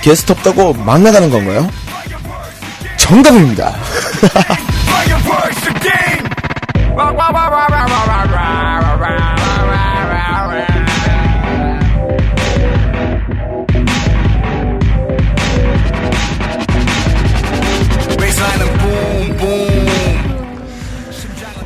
[0.00, 1.68] 게스트 없다고 만나가는 건가요?
[2.96, 3.74] 정답입니다.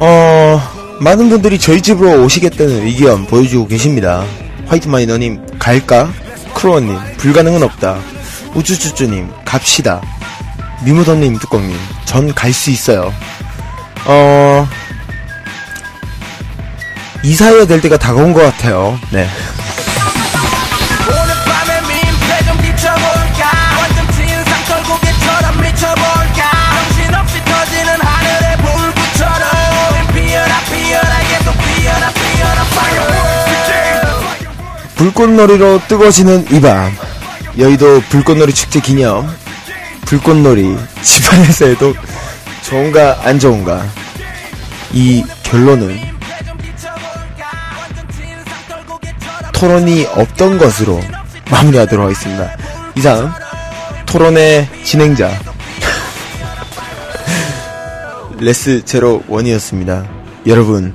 [0.01, 0.61] 어...
[1.01, 4.25] 많은 분들이 저희 집으로 오시겠다는 의견 보여주고 계십니다.
[4.67, 6.11] 화이트 마이너님 갈까?
[6.55, 7.99] 크로어님 불가능은 없다.
[8.55, 10.01] 우쭈쭈쭈님 갑시다.
[10.85, 11.77] 미무더님 뚜껑님
[12.07, 13.13] 전 갈 수 있어요.
[14.07, 14.67] 어...
[17.23, 18.99] 이사해야 될 때가 다가온 것 같아요.
[19.11, 19.27] 네
[34.97, 36.93] 불꽃놀이로 뜨거워지는 이 밤
[37.59, 39.27] 여의도 불꽃놀이 축제 기념
[40.05, 41.95] 불꽃놀이 집안에서 해도
[42.63, 43.83] 좋은가 안 좋은가
[44.93, 45.99] 이 결론은
[49.53, 51.01] 토론이 없던 것으로
[51.51, 52.55] 마무리하도록 하겠습니다.
[52.95, 53.33] 이상
[54.05, 55.31] 토론의 진행자
[58.39, 60.07] 레스 제로 원이었습니다.
[60.47, 60.95] 여러분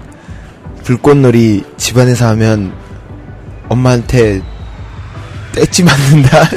[0.83, 2.73] 불꽃놀이 집안에서 하면
[3.71, 4.41] 엄마한테
[5.53, 6.49] 떼지 맞는다.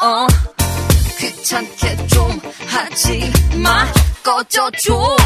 [0.00, 0.26] 어.
[1.18, 3.84] 귀찮게 좀 하지 마.
[4.22, 5.16] 꺼져줘.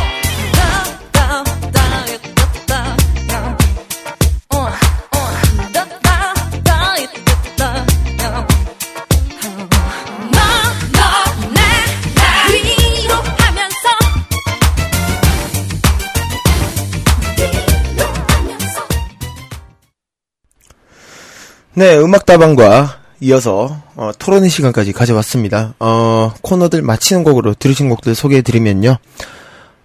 [21.74, 25.74] 네, 음악다방과 이어서 어, 토론의 시간까지 가져왔습니다.
[25.78, 28.96] 어, 코너들 마치는 곡으로 들으신 곡들 소개해드리면요.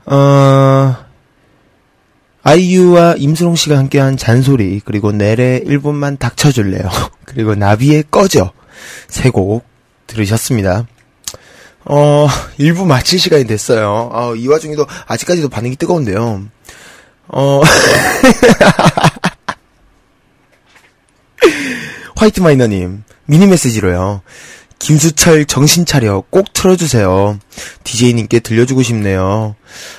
[0.07, 0.95] 어,
[2.41, 6.89] 아이유와 임수롱 씨가 함께한 잔소리, 그리고 넬의 1분만 닥쳐줄래요.
[7.25, 8.51] 그리고 나비의 꺼져.
[9.07, 9.65] 세 곡
[10.07, 10.87] 들으셨습니다.
[11.85, 12.27] 어,
[12.59, 14.09] 1부 마칠 시간이 됐어요.
[14.13, 16.41] 어, 이 와중에도 아직까지도 반응이 뜨거운데요.
[17.27, 17.61] 어,
[22.17, 24.21] 화이트 마이너님, 미니 메시지로요.
[24.79, 27.37] 김수철 정신 차려 꼭 틀어주세요.
[27.83, 29.55] DJ님께 들려주고 싶네요.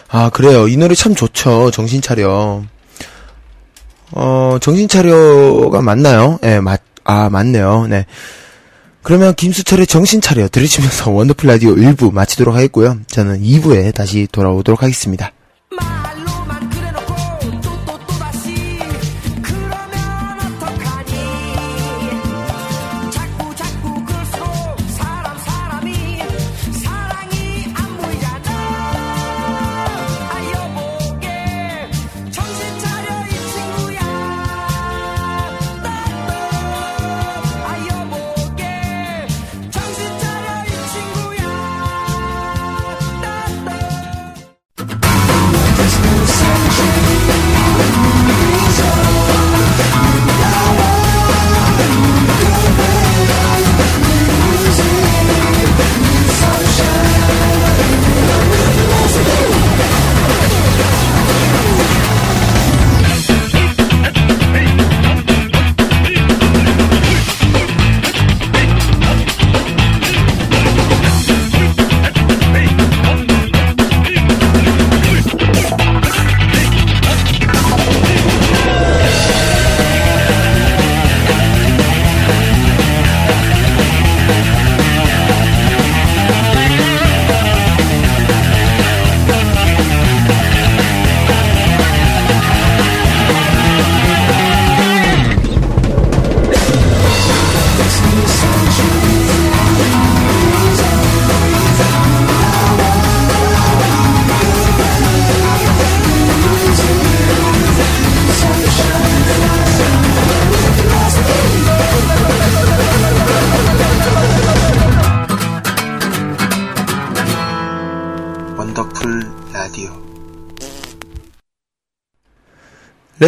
[0.08, 0.66] 아, 그래요.
[0.66, 1.70] 이 노래 참 좋죠.
[1.70, 2.64] 정신 차려.
[4.12, 6.40] 어, 정신 차려가 맞나요?
[6.42, 7.86] 예, 맞, 아, 맞네요.
[7.88, 8.04] 네.
[9.02, 12.98] 그러면 김수철의 정신 차려 들으시면서 원더풀 라디오 1부 마치도록 하겠고요.
[13.06, 15.32] 저는 2부에 다시 돌아오도록 하겠습니다.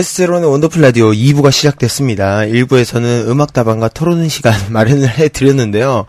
[0.00, 2.40] 레스제로의 원더풀 라디오 2부가 시작됐습니다.
[2.40, 6.06] 1부에서는 음악다방과 토론 시간 마련을 해드렸는데요.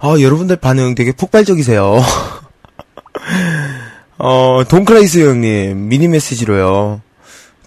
[0.00, 2.00] 어, 여러분들 반응 되게 폭발적이세요.
[4.18, 7.00] 어, 돈크라이스 형님, 미니 메시지로요.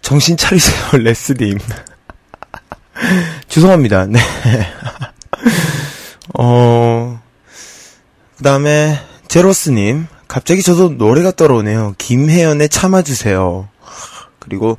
[0.01, 1.57] 정신 차리세요, 레스님.
[3.49, 4.19] 죄송합니다, 네.
[6.39, 7.19] 어,
[8.37, 8.97] 그 다음에,
[9.27, 11.95] 제로스님, 갑자기 저도 노래가 떠오르네요.
[11.97, 13.67] 김혜연의 참아주세요.
[14.39, 14.77] 그리고,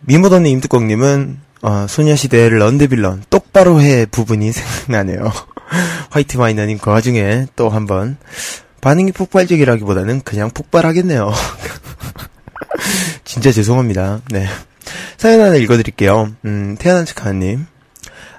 [0.00, 5.30] 미모더니 임뚜껑님은 어, 소녀시대의 런드빌런 똑바로 해 부분이 생각나네요.
[6.10, 8.16] 화이트 마이너님 그 와중에 또 한번
[8.80, 11.32] 반응이 폭발적이라기보다는 그냥 폭발하겠네요.
[13.24, 14.22] 진짜 죄송합니다.
[14.30, 14.46] 네.
[15.18, 16.32] 사연 하나 읽어드릴게요.
[16.46, 17.66] 음, 태어난 척하님.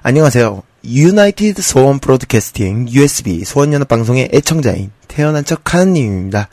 [0.02, 0.62] 안녕하세요.
[0.84, 6.48] 유나이티드 소원 브로드캐스팅 USB 소원연합 방송의 애청자인 태어난 척 하느님입니다.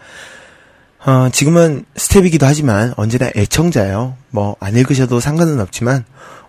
[1.06, 4.16] 어, 지금은 스텝이기도 하지만 언제나 애청자예요.
[4.32, 6.04] 뭐 안 읽으셔도 상관은 없지만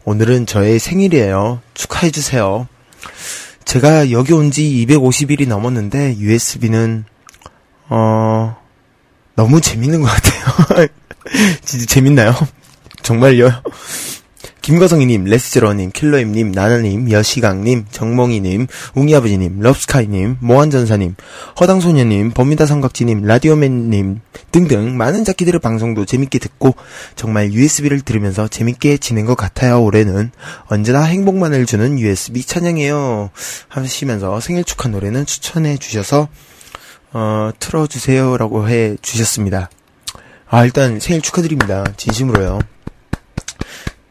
[0.05, 1.61] 오늘은 저의 생일이에요.
[1.75, 2.67] 축하해 주세요.
[3.65, 7.05] 제가 여기 온 지 250일이 넘었는데 USB는
[7.89, 8.57] 어
[9.37, 10.89] 너무 재밌는 것 같아요.
[11.65, 12.35] 진짜 재밌나요?
[13.03, 13.51] 정말요?
[14.63, 21.17] 김거성이님, 레스제러님, 킬러임님, 나나님, 여시강님, 정몽이님, 웅이아버지님, 럽스카이님, 모한전사님,
[21.59, 24.21] 허당소녀님, 범미다 삼각지님, 라디오맨님
[24.53, 26.75] 등등 많은 자키들의 방송도 재밌게 듣고
[27.17, 29.83] 정말 USB를 들으면서 재밌게 지낸 것 같아요.
[29.83, 30.31] 올해는
[30.67, 33.31] 언제나 행복만을 주는 USB 찬양해요
[33.69, 36.29] 하시면서 생일 축하 노래는 추천해 주셔서
[37.13, 39.71] 어, 틀어주세요라고 해 주셨습니다.
[40.49, 41.85] 아, 일단 생일 축하드립니다.
[41.97, 42.61] 진심으로요.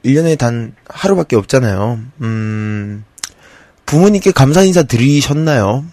[0.05, 1.99] 1년에 단 하루밖에 없잖아요.
[2.21, 3.03] 음,
[3.85, 5.85] 부모님께 감사 인사 드리셨나요?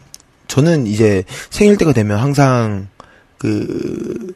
[0.49, 2.89] 저는 이제 생일 때가 되면 항상
[3.39, 4.35] 그,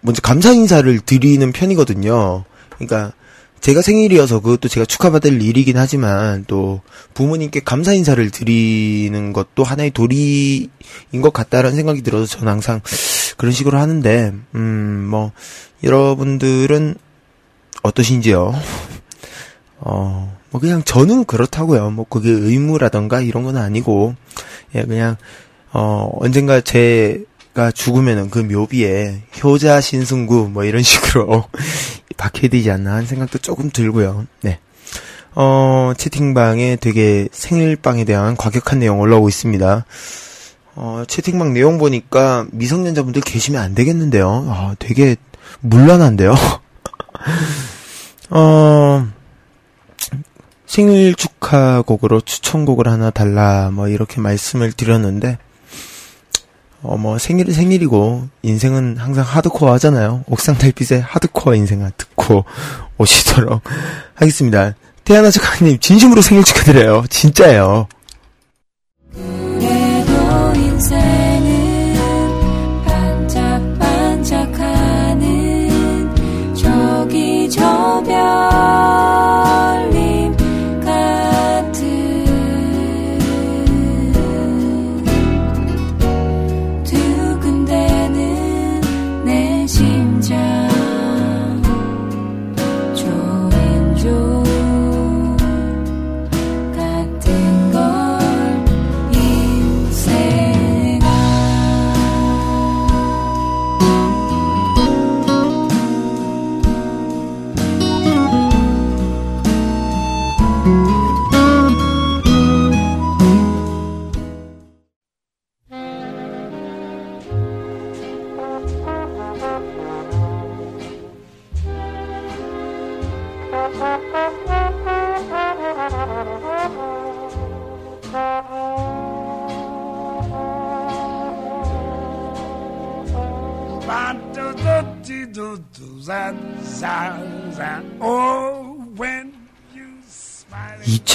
[0.00, 2.44] 먼저 감사 인사를 드리는 편이거든요.
[2.70, 3.12] 그러니까
[3.60, 6.80] 제가 생일이어서 그것도 제가 축하받을 일이긴 하지만 또
[7.12, 10.70] 부모님께 감사 인사를 드리는 것도 하나의 도리인
[11.20, 12.80] 것 같다라는 생각이 들어서 저는 항상
[13.36, 15.32] 그런 식으로 하는데, 음, 뭐,
[15.82, 16.94] 여러분들은
[17.82, 18.54] 어떠신지요?
[19.80, 21.90] 어, 뭐 그냥 저는 그렇다고요.
[21.90, 24.14] 뭐 그게 의무라던가 이런 건 아니고,
[24.74, 25.16] 예, 그냥,
[25.72, 31.44] 어, 언젠가 제가 죽으면은 그 묘비에 효자 신승구 뭐 이런 식으로
[32.16, 34.26] 박혀야 되지 않나 하는 생각도 조금 들고요.
[34.42, 34.58] 네.
[35.34, 39.86] 어, 채팅방에 되게 생일빵에 대한 과격한 내용 올라오고 있습니다.
[40.74, 44.46] 어, 채팅방 내용 보니까 미성년자분들 계시면 안 되겠는데요.
[44.48, 45.16] 아, 되게
[45.60, 46.34] 물란한데요.
[48.30, 49.08] 어,
[50.70, 55.36] 생일 축하곡으로 추천곡을 하나 달라, 뭐, 이렇게 말씀을 드렸는데,
[56.80, 60.22] 어, 뭐, 생일은 생일이고, 인생은 항상 하드코어 하잖아요.
[60.28, 62.44] 옥상 달빛의 하드코어 인생을 듣고
[62.98, 63.64] 오시도록
[64.14, 64.76] 하겠습니다.
[65.02, 67.04] 태어나 축하님, 진심으로 생일 축하드려요.
[67.10, 67.88] 진짜예요.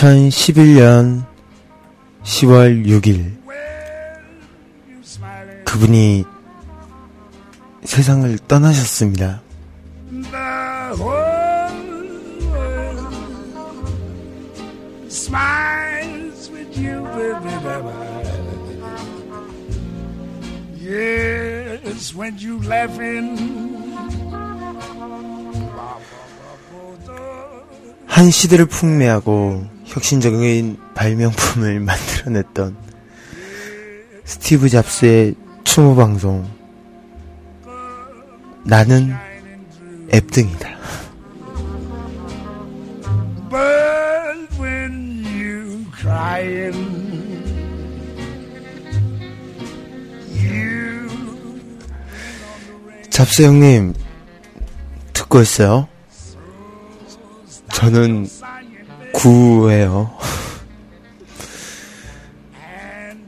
[0.06, 1.26] 2011년
[2.24, 3.34] 10월 6일
[4.88, 6.26] you smile, 그분이
[7.84, 9.42] 세상을 떠나셨습니다.
[10.12, 11.72] the whole
[12.52, 13.02] world
[15.10, 17.50] smiles with you, baby.
[20.78, 23.66] Yes, when you laughing.
[28.06, 32.76] 한 시대를 풍미하고 혁신적인 발명품을 만들어냈던
[34.26, 36.50] 스티브 잡스의 추모 방송
[38.64, 39.14] 나는
[40.14, 40.76] 앱등이다.
[53.16, 53.94] 잡스 형님
[55.14, 55.88] 듣고 있어요?
[57.74, 58.28] 저는
[59.26, 60.12] 구예요.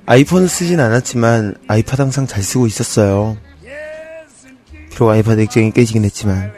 [0.05, 3.35] 아이폰을 쓰진 않았지만 아이팟 항상 잘 쓰고 있었어요.
[4.91, 6.53] 비록 아이팟 액정이 깨지긴 했지만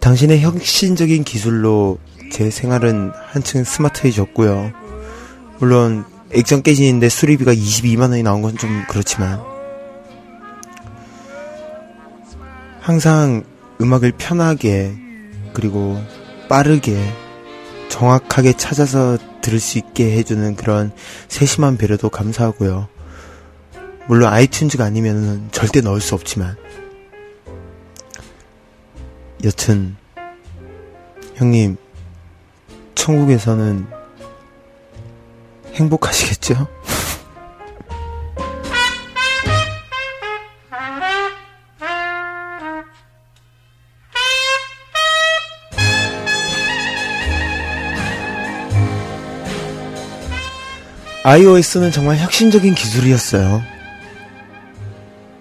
[0.00, 1.98] 당신의 혁신적인 기술로
[2.32, 4.72] 제 생활은 한층 스마트해졌고요.
[5.58, 9.38] 물론 액정 깨지는데 수리비가 22만 원이 나온 건 좀 그렇지만
[12.80, 13.44] 항상
[13.82, 14.94] 음악을 편하게
[15.52, 16.02] 그리고
[16.48, 16.98] 빠르게
[17.88, 20.92] 정확하게 찾아서 들을 수 있게 해주는 그런
[21.28, 22.88] 세심한 배려도 감사하고요.
[24.08, 26.56] 물론 아이튠즈가 아니면 절대 넣을 수 없지만
[29.44, 29.96] 여튼
[31.34, 31.76] 형님
[32.94, 33.86] 천국에서는
[35.74, 36.68] 행복하시겠죠?
[51.24, 53.62] iOS는 정말 혁신적인 기술이었어요.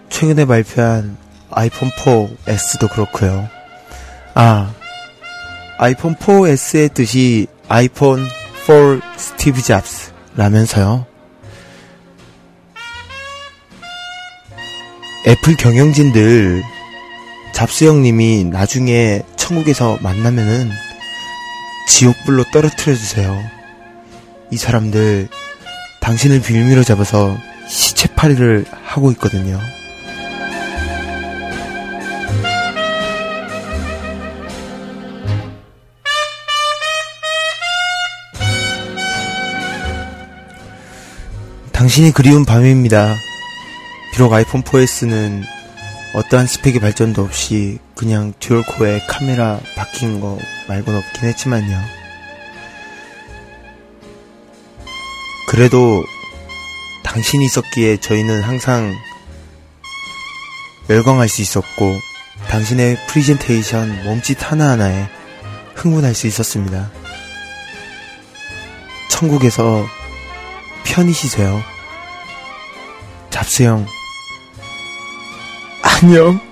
[0.10, 1.18] 최근에 발표한
[1.50, 3.50] 아이폰 4S도 그렇고요.
[4.36, 4.72] 아,
[5.78, 8.28] 아이폰 4S의 뜻이 아이폰
[8.68, 11.08] 4 스티브 잡스 라면서요.
[15.28, 16.64] 애플 경영진들
[17.54, 20.70] 잡스 형님이 나중에 천국에서 만나면은
[21.88, 23.40] 지옥불로 떨어뜨려 주세요.
[24.52, 25.30] 이 사람들
[26.02, 27.38] 당신을 빌미로 잡아서
[27.68, 29.60] 시체팔이를 하고 있거든요.
[41.72, 43.16] 당신이 그리운 밤입니다.
[44.14, 45.44] 비록 아이폰 4S는
[46.14, 50.38] 어떠한 스펙의 발전도 없이 그냥 듀얼코어에 카메라 박힌 거
[50.68, 52.01] 말고는 없긴 했지만요.
[55.48, 56.04] 그래도
[57.04, 58.94] 당신이 있었기에 저희는 항상
[60.90, 62.00] 열광할 수 있었고
[62.50, 65.10] 당신의 프리젠테이션 몸짓 하나하나에
[65.76, 66.92] 흥분할 수 있었습니다.
[69.10, 69.86] 천국에서
[70.84, 71.62] 편히 쉬세요.
[73.30, 73.86] 잡스형
[75.82, 76.51] 안녕.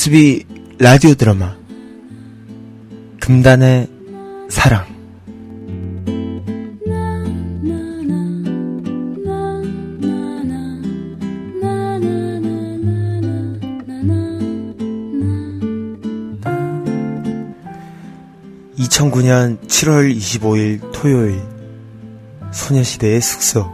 [0.00, 0.46] USB
[0.78, 1.58] 라디오 드라마.
[3.20, 3.86] 금단의
[4.48, 4.86] 사랑.
[18.78, 21.42] (2009년 7월 25일) 토요일
[22.52, 23.70] 소녀시대의 숙소.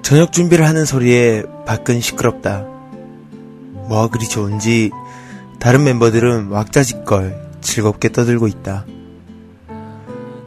[0.00, 2.75] 저녁 준비를 하는 소리에 밖은 시끄럽다
[3.88, 4.90] 뭐가 그리 좋은지
[5.58, 8.84] 다른 멤버들은 왁자지껄 즐겁게 떠들고 있다.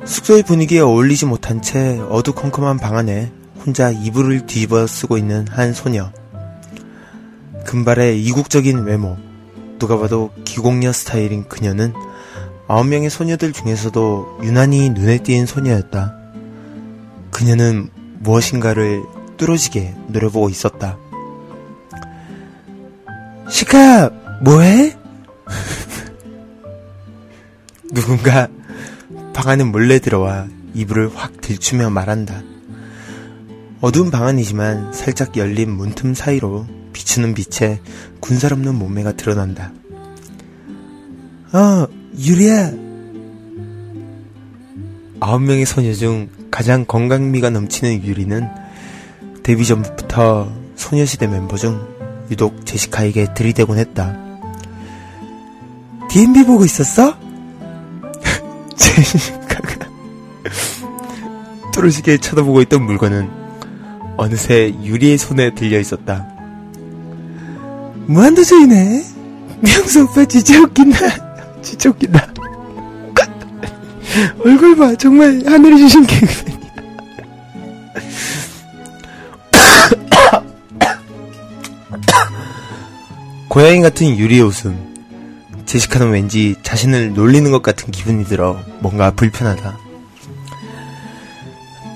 [0.05, 3.31] 숙소의 분위기에 어울리지 못한 채 어두컴컴한 방 안에
[3.65, 6.11] 혼자 이불을 뒤집어 쓰고 있는 한 소녀.
[7.65, 9.17] 금발의 이국적인 외모,
[9.77, 11.93] 누가 봐도 기공녀 스타일인 그녀는
[12.67, 16.15] 아홉 명의 소녀들 중에서도 유난히 눈에 띄는 소녀였다.
[17.31, 19.03] 그녀는 무엇인가를
[19.37, 20.97] 뚫어지게 노려보고 있었다.
[23.49, 24.09] 시카,
[24.41, 24.95] 뭐해?
[27.91, 28.47] 누군가
[29.33, 32.41] 방 안에 몰래 들어와 이불을 확 들추며 말한다.
[33.81, 37.81] 어두운 방 안이지만 살짝 열린 문틈 사이로 비추는 빛에
[38.19, 39.71] 군살 없는 몸매가 드러난다.
[41.51, 41.87] 어,
[42.17, 42.71] 유리야.
[45.21, 48.47] 아홉 명의 소녀 중 가장 건강미가 넘치는 유리는
[49.43, 51.88] 데뷔 전부터 소녀시대 멤버 중
[52.31, 54.15] 유독 제시카에게 들이대곤 했다.
[56.09, 57.15] D&B 보고 있었어?
[58.75, 59.87] 제시카가
[61.73, 63.29] 뚫으시게 쳐다보고 있던 물건은
[64.17, 66.27] 어느새 유리의 손에 들려 있었다.
[68.07, 69.05] 무한도전이네.
[69.61, 70.97] 명수 오빠 진짜 웃긴다.
[71.61, 72.33] 진짜 웃긴다.
[74.43, 74.95] 얼굴 봐.
[74.95, 76.58] 정말 하늘이 주신 개그맨
[83.49, 84.77] 고양이 같은 유리의 웃음.
[85.65, 89.77] 제시카는 왠지 자신을 놀리는 것 같은 기분이 들어 뭔가 불편하다.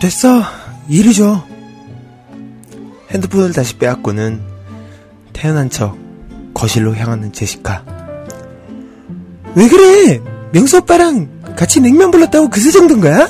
[0.02, 0.44] 됐어.
[0.90, 1.46] 이리 줘.
[3.12, 4.42] 핸드폰을 다시 빼앗고는
[5.32, 5.96] 태연한 척
[6.54, 7.84] 거실로 향하는 제시카.
[9.56, 10.20] 왜 그래?
[10.52, 13.30] 명수 오빠랑 같이 냉면 불렀다고 그새 정도인 거야?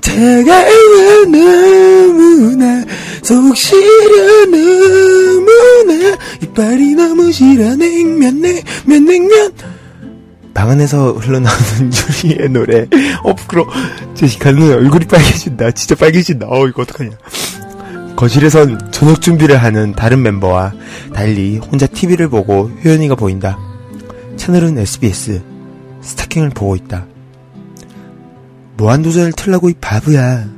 [0.00, 2.84] 차가워 너무나
[3.22, 9.52] 속 시려 너무나 이빨이 너무 싫어 냉면 냉면 냉면.
[10.52, 11.90] 방 안에서 흘러나오는
[12.24, 12.86] 유리의 노래.
[13.24, 13.66] 어 부끄러.
[14.14, 15.72] 제시카는 얼굴이 빨개진다.
[15.72, 16.46] 진짜 빨개진다.
[16.48, 17.10] 어 이거 어떡하냐.
[18.14, 20.72] 거실에선 저녁 준비를 하는 다른 멤버와
[21.12, 23.58] 달리 혼자 TV를 보고 효연이가 보인다.
[24.36, 25.42] 채널은 SBS
[26.02, 27.06] 스타킹을 보고 있다
[28.76, 30.48] 무한도전을 틀라고 이 바보야.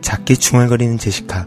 [0.00, 1.46] 작게 중얼거리는 제시카.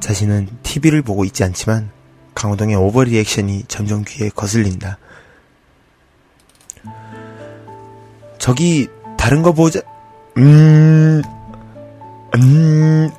[0.00, 1.90] 자신은 TV를 보고 있지 않지만
[2.34, 4.98] 강호동의 오버리액션이 점점 귀에 거슬린다.
[8.38, 9.80] 저기 다른 거 보자.
[10.36, 11.22] 음,
[12.36, 13.10] 음,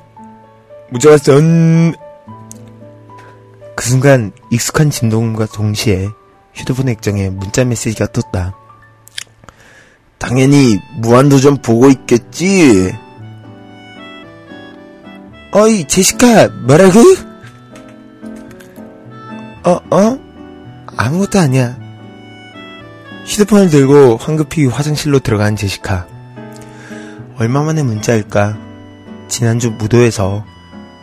[0.90, 1.36] 무져왔어.
[1.38, 1.92] 음.
[3.74, 6.08] 그 순간 익숙한 진동과 동시에
[6.54, 8.54] 휴대폰 액정에 문자 메시지가 떴다.
[10.18, 12.92] 당연히 무한도전 보고 있겠지.
[15.52, 17.00] 어이 제시카 뭐라고?
[19.64, 20.18] 어 어?
[20.96, 21.78] 아무것도 아니야.
[23.26, 26.06] 휴대폰을 들고 황급히 화장실로 들어간 제시카.
[27.36, 28.58] 얼마 만에 문자일까?
[29.28, 30.44] 지난주 무도에서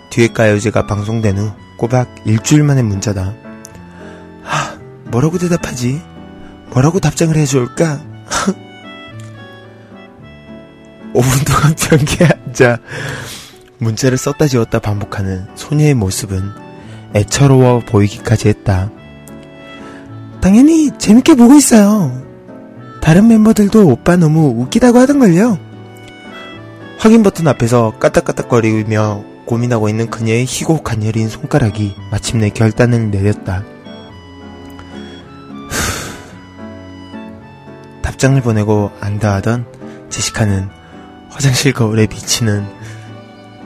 [0.10, 3.34] 뒤에 가요제가 방송된 후 꼬박 일주일 만에 문자다.
[4.44, 6.02] 하, 뭐라고 대답하지?
[6.72, 8.02] 뭐라고 답장을 해줄까?
[11.16, 12.78] 5분 동안 변기에 앉아
[13.78, 16.52] 문자를 썼다 지웠다 반복하는 소녀의 모습은
[17.16, 18.92] 애처로워 보이기까지 했다.
[20.42, 22.22] 당연히 재밌게 보고 있어요.
[23.02, 25.58] 다른 멤버들도 오빠 너무 웃기다고 하던걸요.
[27.00, 33.64] 확인 버튼 앞에서 까딱까딱거리며 고민하고 있는 그녀의 희고 가녀린 손가락이 마침내 결단을 내렸다.
[38.02, 39.66] 답장을 보내고 안다하던
[40.10, 40.70] 제시카는
[41.36, 42.66] 화장실 거울에 비치는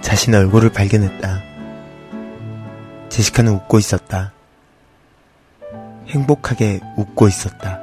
[0.01, 1.43] 자신의 얼굴을 발견했다.
[3.09, 4.33] 제시카는 웃고 있었다.
[6.07, 7.78] 행복하게 웃고 있었다.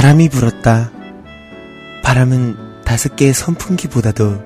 [0.00, 0.90] 바람이 불었다.
[2.02, 4.42] 바람은 다섯 개의 선풍기보다도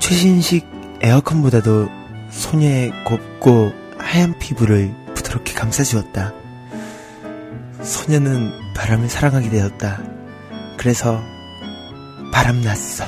[0.00, 0.66] 최신식
[1.00, 1.88] 에어컨보다도
[2.32, 6.32] 소녀의 곱고 하얀 피부를 부드럽게 감싸주었다.
[7.80, 10.02] 소녀는 바람을 사랑하게 되었다.
[10.78, 11.22] 그래서
[12.32, 13.04] 바람 났어.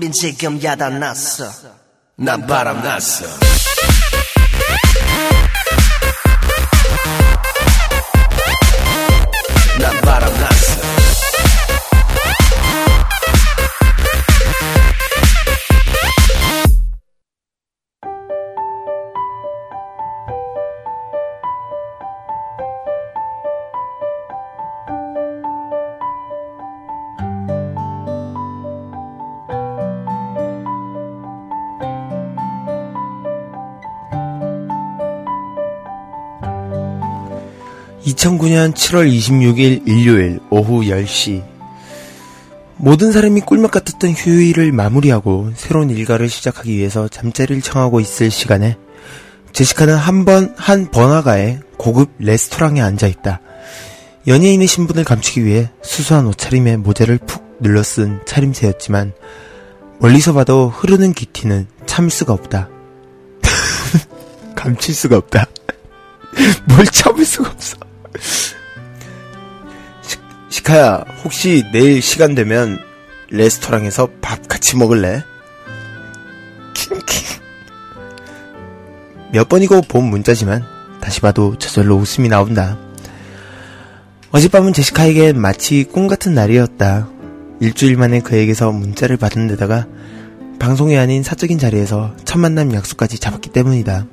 [0.00, 1.52] 우린 지금 야단났어.
[2.16, 3.26] 난 바람 났어
[38.50, 41.44] (2009년 7월 26일) 일요일 오후 10시
[42.76, 48.76] 모든 사람이 꿀맛 같았던 휴일을 마무리하고 새로운 일과를 시작하기 위해서 잠자리를 청하고 있을 시간에
[49.52, 53.40] 제시카는 한 번, 한 번화가의 고급 레스토랑에 앉아있다.
[54.26, 59.12] 연예인의 신분을 감추기 위해 수수한 옷차림에 모자를 푹 눌러 쓴 차림새였지만
[59.98, 62.68] 멀리서 봐도 흐르는 귀티는 참을 수가 없다.
[64.56, 65.46] 감출 수가 없다.
[66.68, 67.89] 뭘 참을 수가 없어.
[70.02, 70.16] 시,
[70.48, 72.78] 시카야, 혹시 내일 시간 되면
[73.30, 75.24] 레스토랑에서 밥 같이 먹을래?
[79.32, 80.64] 몇 번이고 본 문자지만
[81.00, 82.76] 다시 봐도 저절로 웃음이 나온다.
[84.32, 87.08] 어젯밤은 제시카에겐 마치 꿈 같은 날이었다.
[87.60, 89.86] 일주일 만에 그에게서 문자를 받은 데다가
[90.58, 94.06] 방송이 아닌 사적인 자리에서 첫 만남 약속까지 잡았기 때문이다.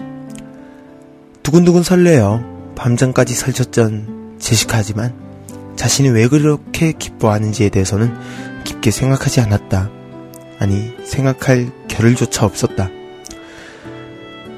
[1.43, 5.13] 두근두근 설레어 밤잠까지 설쳤던 제시카지만
[5.75, 8.13] 자신이 왜 그렇게 기뻐하는지에 대해서는
[8.63, 9.89] 깊게 생각하지 않았다.
[10.59, 12.89] 아니, 생각할 겨를조차 없었다.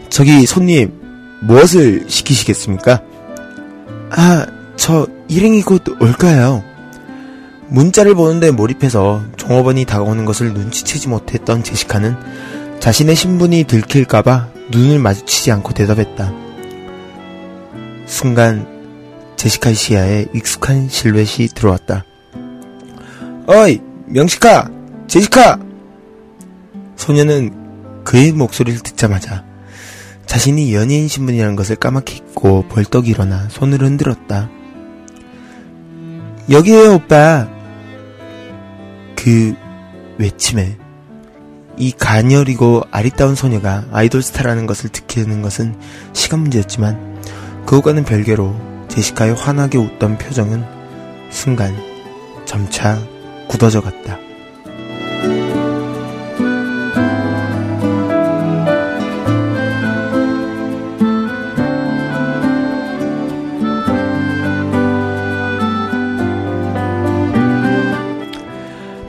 [0.09, 0.93] 저기 손님,
[1.41, 3.01] 무엇을 시키시겠습니까?
[4.11, 4.45] 아,
[4.75, 6.63] 저 일행이 곧 올까요?
[7.67, 12.15] 문자를 보는데 몰입해서 종업원이 다가오는 것을 눈치채지 못했던 제시카는
[12.79, 16.48] 자신의 신분이 들킬까봐 눈을 마주치지 않고 대답했다.
[18.09, 18.67] 순간
[19.37, 22.03] 제시카의 시야에 익숙한 실루엣이 들어왔다.
[23.45, 24.69] 어이, 명시카!
[25.07, 25.59] 제시카!
[26.97, 29.45] 소녀는 그의 목소리를 듣자마자
[30.25, 34.49] 자신이 연예인 신분이라는 것을 까맣게 잊고 벌떡 일어나 손을 흔들었다.
[36.49, 37.47] 여기에요, 오빠.
[39.15, 39.55] 그
[40.17, 40.77] 외침에
[41.77, 45.79] 이 가녀리고 아리따운 소녀가 아이돌 스타라는 것을 듣기는 것은
[46.13, 47.18] 시간 문제였지만
[47.69, 48.55] 그것과는 별개로
[48.87, 50.65] 제시카의 환하게 웃던 표정은
[51.29, 51.77] 순간
[52.43, 52.99] 점차
[53.47, 54.17] 굳어져 갔다.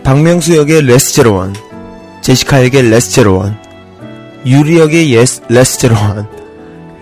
[0.05, 1.55] 박명수 역의 레스 제로원,
[2.21, 3.59] 제시카에게 레스 제로원,
[4.45, 6.29] 유리 역의 예스, 레스 제로원,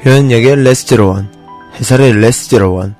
[0.04, 1.37] 효연 역의 레스 제로원,
[1.74, 2.94] 해설의 레스 제로원,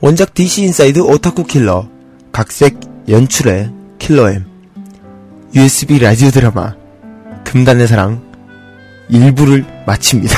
[0.00, 1.88] 원작 DC 인사이드 오타쿠 킬러,
[2.32, 4.44] 각색 연출의 킬러엠,
[5.54, 6.74] USB 라디오 드라마,
[7.44, 8.22] 금단의 사랑,
[9.08, 10.36] 일부를 마칩니다.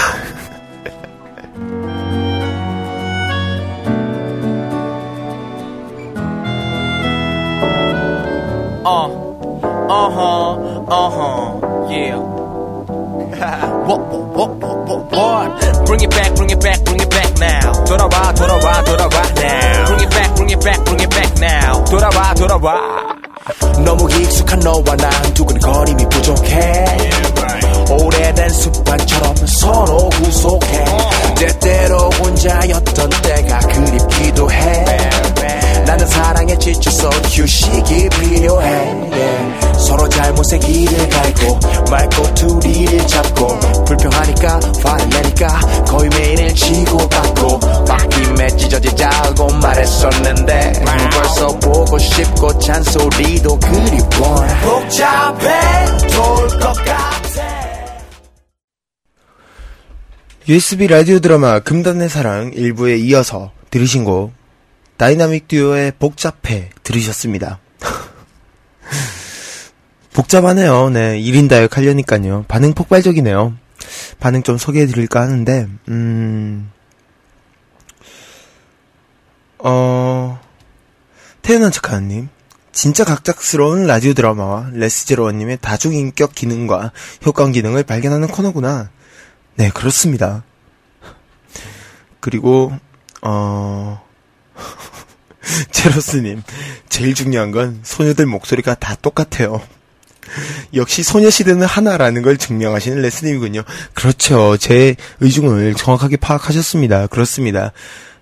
[8.89, 9.09] Uh,
[9.91, 12.36] uh huh, uh huh, yeah.
[15.87, 17.85] Bring it back, bring it back, bring it back now.
[17.85, 19.87] 돌아와, 돌아와, 돌아와 now.
[19.87, 21.85] Bring it back, bring it back, bring it back now.
[21.85, 23.17] 돌아와, 돌아와.
[23.85, 26.85] 너무 익숙한 너와 난 두근거림이 부족해
[27.91, 30.85] 오래된 습관처럼 서로 구속해
[31.39, 34.85] 때때로 혼자였던 때가 그립기도 해
[35.87, 38.69] 나는 사랑에 지쳐서 휴식이 필요해.
[38.69, 39.77] Yeah.
[39.79, 41.61] 서로 잘못의 길을 갈고
[42.35, 43.47] 둘이를 잡고
[43.85, 45.49] 불평하니까 화를 내니까
[45.87, 50.73] 거의 매일 치고 받고 바뀜에 찢어지자고 말했었는데
[51.13, 54.47] 벌써 보고 싶고 잔소리도 그리워.
[54.63, 57.17] 복잡해 돌 것 같아.
[60.49, 64.33] USB 라디오 드라마 금단의 사랑 1부에 이어서 들으신 곡
[64.97, 67.61] 다이나믹 듀오의 복잡해 들으셨습니다.
[70.15, 70.91] 복잡하네요.
[70.91, 71.21] 네.
[71.21, 72.47] 1인 다역 하려니까요.
[72.49, 73.55] 반응 폭발적이네요.
[74.19, 76.71] 반응 좀 소개해 드릴까 하는데, 음,
[79.59, 80.41] 어,
[81.43, 82.29] 태어난 척하는님.
[82.73, 86.93] 진짜 갑작스러운 라디오 드라마와 레스제로원님의 다중인격 기능과
[87.25, 88.91] 효과음 기능을 발견하는 코너구나.
[89.57, 90.45] 네, 그렇습니다.
[92.21, 92.73] 그리고,
[93.23, 94.06] 어,
[95.71, 96.43] 제로스님,
[96.89, 99.63] 제일 중요한 건 소녀들 목소리가 다 똑같아요.
[100.75, 103.63] 역시 소녀시대는 하나라는 걸 증명하시는 레스님이군요.
[103.95, 104.57] 그렇죠.
[104.57, 107.07] 제 의중을 정확하게 파악하셨습니다.
[107.07, 107.73] 그렇습니다.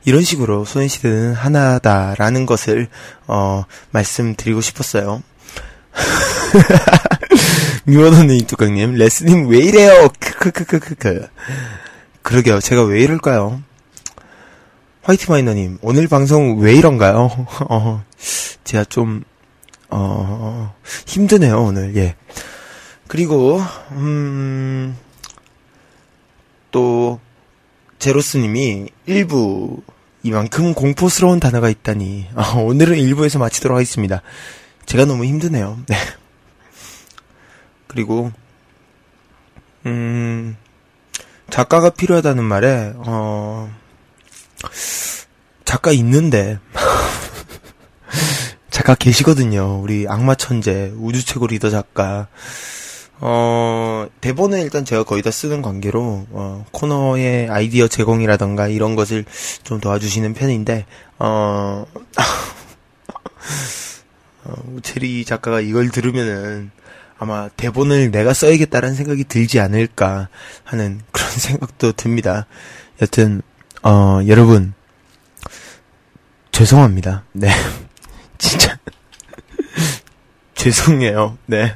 [0.05, 2.89] 이런 식으로 소녀시대는 하나다라는 것을,
[3.27, 5.23] 어, 말씀드리고 싶었어요.
[7.85, 10.11] 미워놓는 뚜껑님, 레스님 왜 이래요?
[10.19, 11.29] 크크크크크.
[12.23, 12.61] 그러게요.
[12.61, 13.63] 제가 왜 이럴까요?
[15.05, 17.29] 화이트 마이너님, 오늘 방송 왜 이런가요?
[17.69, 18.03] 어,
[18.65, 19.23] 제가 좀,
[19.91, 20.75] 어,
[21.07, 22.17] 힘드네요, 오늘, 예.
[23.07, 24.97] 그리고, 음,
[26.71, 27.21] 또,
[27.99, 29.83] 제로스님이 일부,
[30.23, 34.23] 이만큼 공포스러운 단어가 있다니, 아, 오늘은 일부에서 마치도록 하겠습니다.
[34.87, 35.81] 제가 너무 힘드네요.
[35.87, 35.97] 네.
[37.89, 38.33] 그리고,
[39.85, 40.57] 음,
[41.51, 43.84] 작가가 필요하다는 말에, 어,
[45.65, 46.59] 작가 있는데,
[48.71, 49.81] 작가 계시거든요.
[49.81, 52.29] 우리 악마 천재, 우주 최고 리더 작가.
[53.21, 59.25] 어, 대본은 일단 제가 거의 다 쓰는 관계로, 어, 코너의 아이디어 제공이라던가 이런 것을
[59.63, 60.85] 좀 도와주시는 편인데,
[61.19, 61.87] 어,
[64.45, 66.71] 어, 우체리 작가가 이걸 들으면은
[67.19, 70.29] 아마 대본을 내가 써야겠다라는 생각이 들지 않을까
[70.65, 72.47] 하는 그런 생각도 듭니다.
[73.01, 73.43] 여튼,
[73.87, 74.73] 어, 여러분,
[76.53, 77.25] 죄송합니다.
[77.33, 77.51] 네.
[78.39, 78.79] 진짜.
[80.57, 81.37] 죄송해요.
[81.45, 81.75] 네.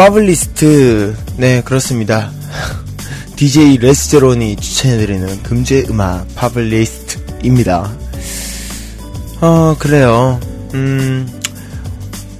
[0.00, 1.14] 파블리스트.
[1.36, 2.32] 네 그렇습니다.
[3.36, 7.92] DJ 레스제론이 추천해드리는 금주의 음악 파블리스트입니다.
[9.42, 10.40] 어 그래요.
[10.72, 11.28] 음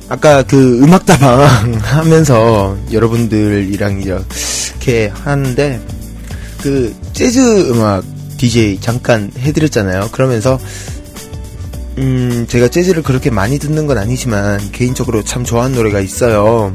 [0.08, 5.82] 아까 그 음악다방 하면서 여러분들이랑 이렇게 하는데
[6.62, 8.04] 그 재즈 음악
[8.38, 10.08] DJ 잠깐 해드렸잖아요.
[10.12, 10.58] 그러면서
[11.98, 16.72] 음 제가 재즈를 그렇게 많이 듣는 건 아니지만 개인적으로 참 좋아하는 노래가 있어요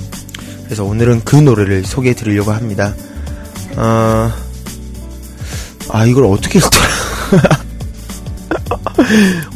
[0.65, 2.93] 그래서 오늘은 그 노래를 소개해 드리려고 합니다.
[3.75, 4.31] 어,
[5.89, 6.85] 아, 이걸 어떻게 읽더라?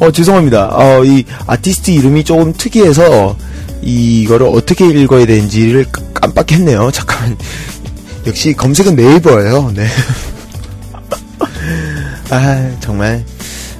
[0.00, 0.68] 어, 죄송합니다.
[0.72, 3.36] 어, 이 아티스트 이름이 조금 특이해서
[3.82, 6.90] 이거를 어떻게 읽어야 되는지를 깜빡했네요.
[6.92, 7.36] 잠깐만.
[8.26, 9.72] 역시 검색은 네이버예요.
[9.74, 9.86] 네.
[12.30, 13.24] 아, 정말.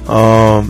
[0.05, 0.65] 어,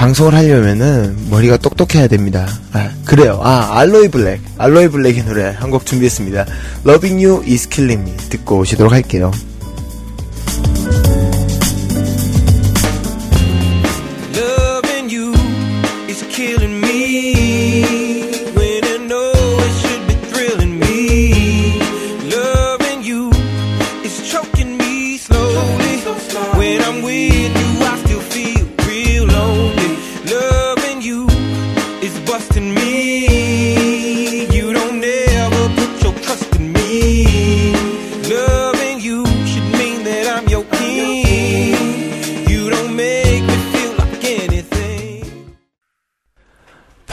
[0.00, 2.48] 방송을 하려면은 머리가 똑똑해야 됩니다.
[2.72, 3.38] 아, 그래요.
[3.42, 4.40] 아, 알로이 블랙.
[4.56, 6.46] 알로이 블랙의 노래 한 곡 준비했습니다.
[6.88, 9.30] Loving You is Killing Me 듣고 오시도록 할게요.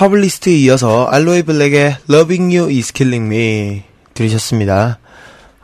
[0.07, 3.83] 파블리스트에 이어서 알로이 블랙의 Loving You is Killing Me
[4.13, 4.99] 들으셨습니다.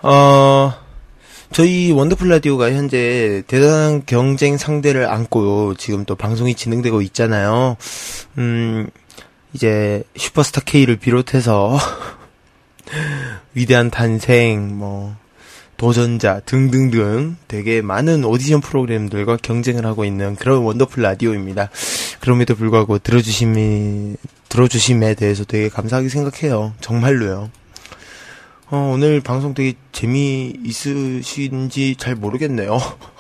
[0.02, 0.74] 어,
[1.52, 7.78] 저희 원더풀 라디오가 현재 대단한 경쟁 상대를 안고 지금 또 방송이 진행되고 있잖아요.
[8.38, 8.90] 음,
[9.54, 11.78] 이제 슈퍼스타 K를 비롯해서
[13.54, 15.16] 위대한 탄생, 뭐,
[15.84, 21.70] 도전자 등등등 되게 많은 오디션 프로그램들과 경쟁을 하고 있는 그런 원더풀 라디오입니다.
[22.22, 24.16] 그럼에도 불구하고 들어주심이,
[24.48, 26.74] 들어주심에 대해서 되게 감사하게 생각해요.
[26.80, 27.50] 정말로요.
[28.70, 31.18] 어, 오늘 방송 되게 재미있으신지
[31.98, 32.78] 잘 모르겠네요.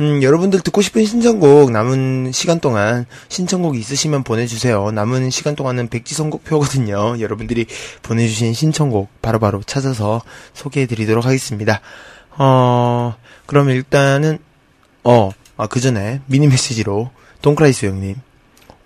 [0.00, 4.90] 음, 여러분들 듣고 싶은 신청곡 남은 시간 동안 신청곡 있으시면 보내주세요.
[4.90, 7.16] 남은 시간 동안은 백지 선곡표거든요.
[7.20, 7.66] 여러분들이
[8.02, 10.22] 보내주신 신청곡 바로바로 찾아서
[10.54, 11.80] 소개해드리도록 하겠습니다.
[12.38, 13.14] 어,
[13.44, 14.38] 그럼 일단은,
[15.04, 17.10] 어, 아, 그 전에 미니 메시지로
[17.42, 18.16] 동크라이스 형님.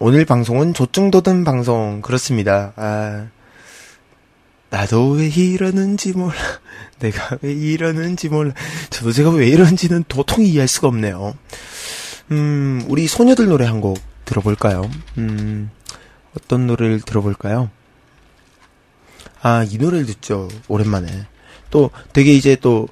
[0.00, 2.72] 오늘 방송은 조증도든 방송, 그렇습니다.
[2.74, 3.28] 아,
[4.76, 6.34] 나도 왜 이러는지 몰라.
[7.00, 8.52] 내가 왜 이러는지 몰라.
[8.90, 11.34] 저도 제가 왜 이러는지는 도통히 이해할 수가 없네요.
[12.30, 14.90] 음, 우리 소녀들 노래 한 곡 들어볼까요?
[15.16, 15.70] 음,
[16.36, 17.70] 어떤 노래를 들어볼까요?
[19.40, 20.48] 아, 이 노래를 듣죠.
[20.68, 21.06] 오랜만에.
[21.70, 22.88] 또 되게 이제 또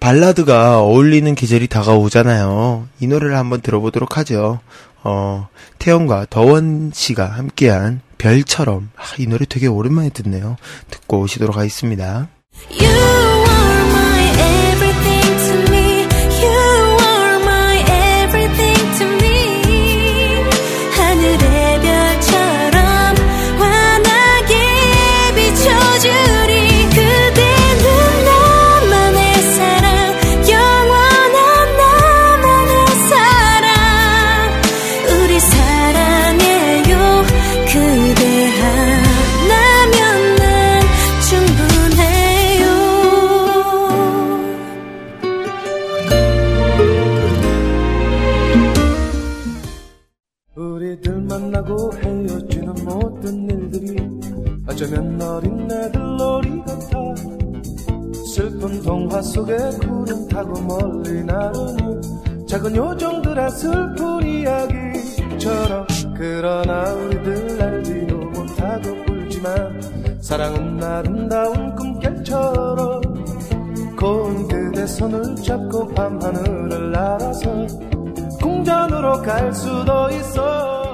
[0.00, 2.88] 발라드가 어울리는 계절이 다가오잖아요.
[2.98, 4.58] 이 노래를 한번 들어보도록 하죠.
[5.04, 5.48] 어,
[5.78, 8.90] 태연과 더원 씨가 함께한 별처럼.
[8.96, 10.56] 아, 이 노래 되게 오랜만에 듣네요.
[10.90, 12.28] 듣고 오시도록 하겠습니다.
[12.70, 13.41] You
[59.22, 69.80] 속에 구름 타고 멀리 나르는 작은 요정들의 슬픈 이야기처럼 그러나 우리들 알지도 못하고 울지만
[70.20, 73.00] 사랑은 아름다운 꿈결처럼
[73.96, 77.66] 고운 그대 손을 잡고 밤하늘을 날아서
[78.40, 80.91] 궁전으로 갈 수도 있어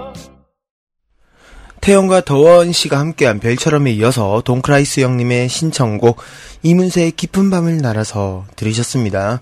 [1.88, 6.18] 태연과 더원 씨가 함께한 별처럼에 이어서 동크라이스 형님의 신청곡
[6.62, 9.40] 이문세의 깊은 밤을 날아서 들으셨습니다.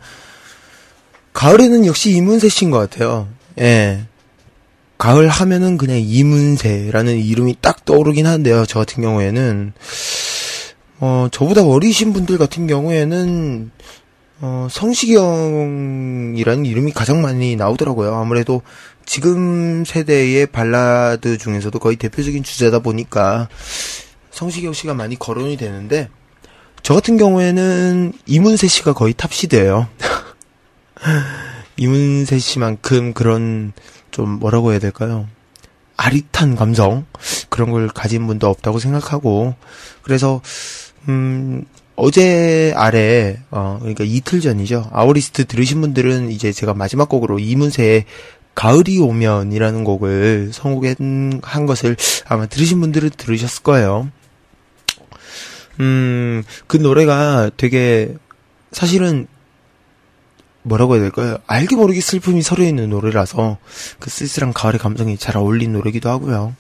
[1.33, 3.27] 가을에는 역시 이문세 씨인 것 같아요.
[3.59, 4.05] 예.
[4.97, 8.65] 가을 하면은 그냥 이문세라는 이름이 딱 떠오르긴 한데요.
[8.65, 9.73] 저 같은 경우에는
[11.01, 13.73] 어 저보다 어리신 분들 같은 경우에는
[14.41, 18.15] 어 성시경이라는 이름이 가장 많이 나오더라고요.
[18.15, 18.63] 아무래도
[19.07, 23.49] 지금 세대의 발라드 중에서도 거의 대표적인 주제다 보니까
[24.31, 26.11] 성시경 씨가 많이 거론이 되는데
[26.83, 29.89] 저 같은 경우에는 이문세 씨가 거의 탑시드예요.
[31.79, 33.73] 이문세 씨만큼 그런
[34.11, 35.27] 좀 뭐라고 해야 될까요?
[35.97, 37.07] 아릿한 감성
[37.49, 39.55] 그런 걸 가진 분도 없다고 생각하고
[40.03, 40.43] 그래서
[41.09, 41.65] 음
[41.97, 48.05] 어제 아래 어 그러니까 이틀 전이죠 아우리스트 들으신 분들은 이제 제가 마지막 곡으로 이문세의
[48.55, 54.11] 가을이 오면이라는 곡을 선곡한 한 것을 아마 들으신 분들은 들으셨을 거예요.
[55.81, 58.15] 음, 그 노래가 되게
[58.73, 59.27] 사실은
[60.63, 61.37] 뭐라고 해야 될까요?
[61.47, 63.59] 알게 모르게 슬픔이 서려 있는 노래라서
[64.01, 66.57] 그 쓸쓸한 가을의 감정이 잘 어울린 노래기도 하고요.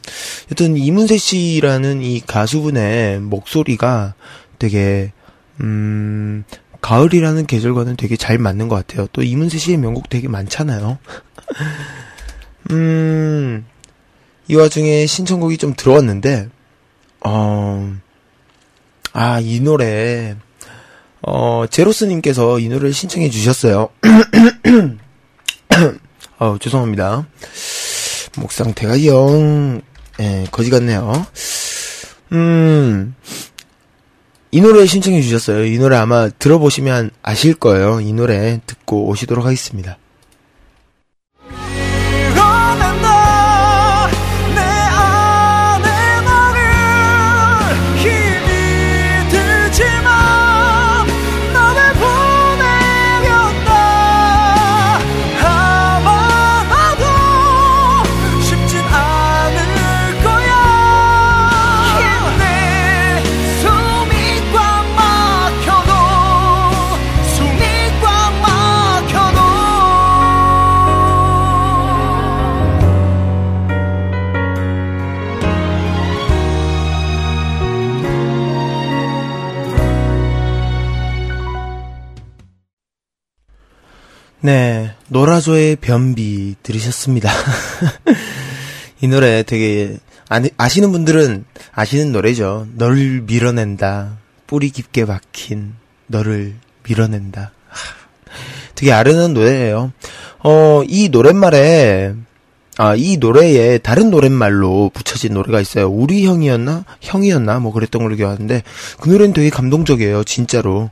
[0.53, 4.14] 여튼 이문세 씨라는 이 가수분의 목소리가
[4.59, 5.12] 되게
[5.61, 6.45] 음
[6.81, 9.07] 가을이라는 계절과는 되게 잘 맞는 것 같아요.
[9.13, 10.99] 또 이문세 씨의 명곡 되게 많잖아요.
[12.71, 13.67] 음,
[14.49, 16.49] 이 와중에 신청곡이 좀 들어왔는데,
[17.25, 17.97] 어,
[19.13, 20.37] 아, 이 노래,
[21.23, 23.89] 어, 제로스님께서 이 노래를 신청해 주셨어요.
[26.39, 27.27] 어, 죄송합니다.
[28.37, 29.81] 목 상태가 영,
[30.20, 31.27] 예, 거지 같네요.
[32.33, 33.15] 음,
[34.57, 35.66] 이 노래 신청해 주셨어요.
[35.66, 38.01] 이 노래 아마 들어보시면 아실 거예요.
[38.01, 39.99] 이 노래 듣고 오시도록 하겠습니다.
[84.41, 87.31] 네, 노라조의 변비 들으셨습니다.
[89.01, 89.99] 이 노래 되게
[90.57, 92.67] 아시는 분들은 아시는 노래죠.
[92.75, 94.19] 너를 밀어낸다.
[94.47, 95.75] 뿌리 깊게 박힌
[96.07, 96.55] 너를
[96.85, 97.53] 밀어낸다.
[97.69, 97.95] 하,
[98.75, 99.93] 되게 아련한 노래예요.
[100.45, 102.15] 어, 이 노랫말에
[102.79, 105.89] 아, 이 노래에 다른 노랫말로 붙여진 노래가 있어요.
[105.89, 106.85] 우리 형이었나?
[107.01, 107.59] 형이었나?
[107.59, 108.63] 뭐 그랬던 걸로 기억하는데
[109.01, 110.25] 그 노래는 되게 감동적이에요.
[110.25, 110.91] 진짜로.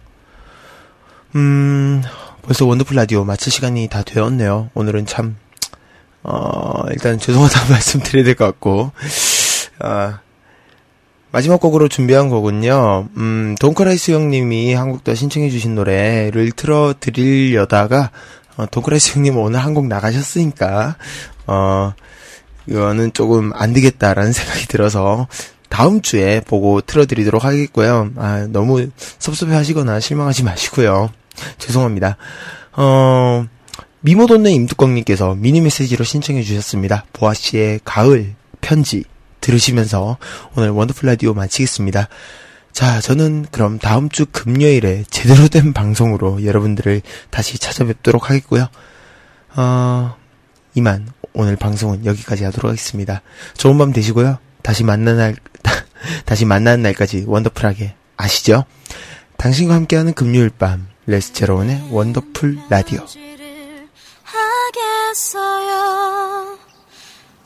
[1.35, 2.03] 음,
[2.45, 4.71] 벌써 원더풀 라디오 마칠 시간이 다 되었네요.
[4.75, 5.37] 오늘은 참,
[6.23, 8.93] 어, 일단 죄송하다는 말씀 드려야 될 것 같고,
[9.79, 10.21] 아,
[11.33, 18.11] 마지막 곡으로 준비한 곡은요, 음, 돈크라이스 형님이 한 곡 또 신청해주신 노래를 틀어드리려다가,
[18.57, 20.97] 어, 돈크라이스 형님은 오늘 한곡 나가셨으니까,
[21.47, 21.93] 어,
[22.67, 25.29] 이거는 조금 안 되겠다라는 생각이 들어서,
[25.71, 28.11] 다음 주에 보고 틀어드리도록 하겠고요.
[28.17, 28.87] 아, 너무
[29.19, 31.11] 섭섭해 하시거나 실망하지 마시고요.
[31.59, 32.17] 죄송합니다.
[32.73, 33.47] 어,
[34.01, 37.05] 미모돈네 임두광님께서 미니 메시지로 신청해 주셨습니다.
[37.13, 39.05] 보아씨의 가을 편지
[39.41, 40.19] 들으시면서
[40.57, 42.09] 오늘 원더풀 라디오 마치겠습니다.
[42.73, 48.69] 자, 저는 그럼 다음 주 금요일에 제대로 된 방송으로 여러분들을 다시 찾아뵙도록 하겠고요.
[49.57, 50.17] 어,
[50.75, 53.23] 이만 오늘 방송은 여기까지 하도록 하겠습니다.
[53.57, 54.39] 좋은 밤 되시고요.
[54.63, 55.37] 다시 만나는 날,
[56.27, 58.65] 다시 만나는 날까지 wonderful하게 아시죠?
[59.37, 63.05] 당신과 함께하는 금요일 밤 레스 제로원의 원더풀 라디오.
[65.15, 66.59] 하겠어요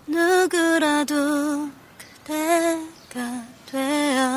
[0.07, 1.69] 누구라도
[2.25, 4.29] 그대가 되어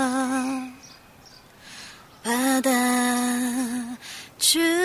[4.43, 4.81] 받아주세요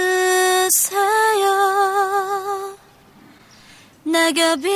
[4.04, 4.68] 낙엽이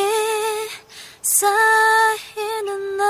[1.22, 3.06] 쌓이는 날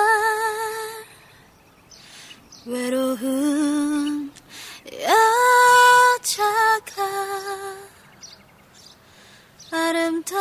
[2.66, 4.32] 외로운
[5.02, 5.80] 여
[6.22, 7.02] 찾아가.
[9.72, 10.40] 아름다워요.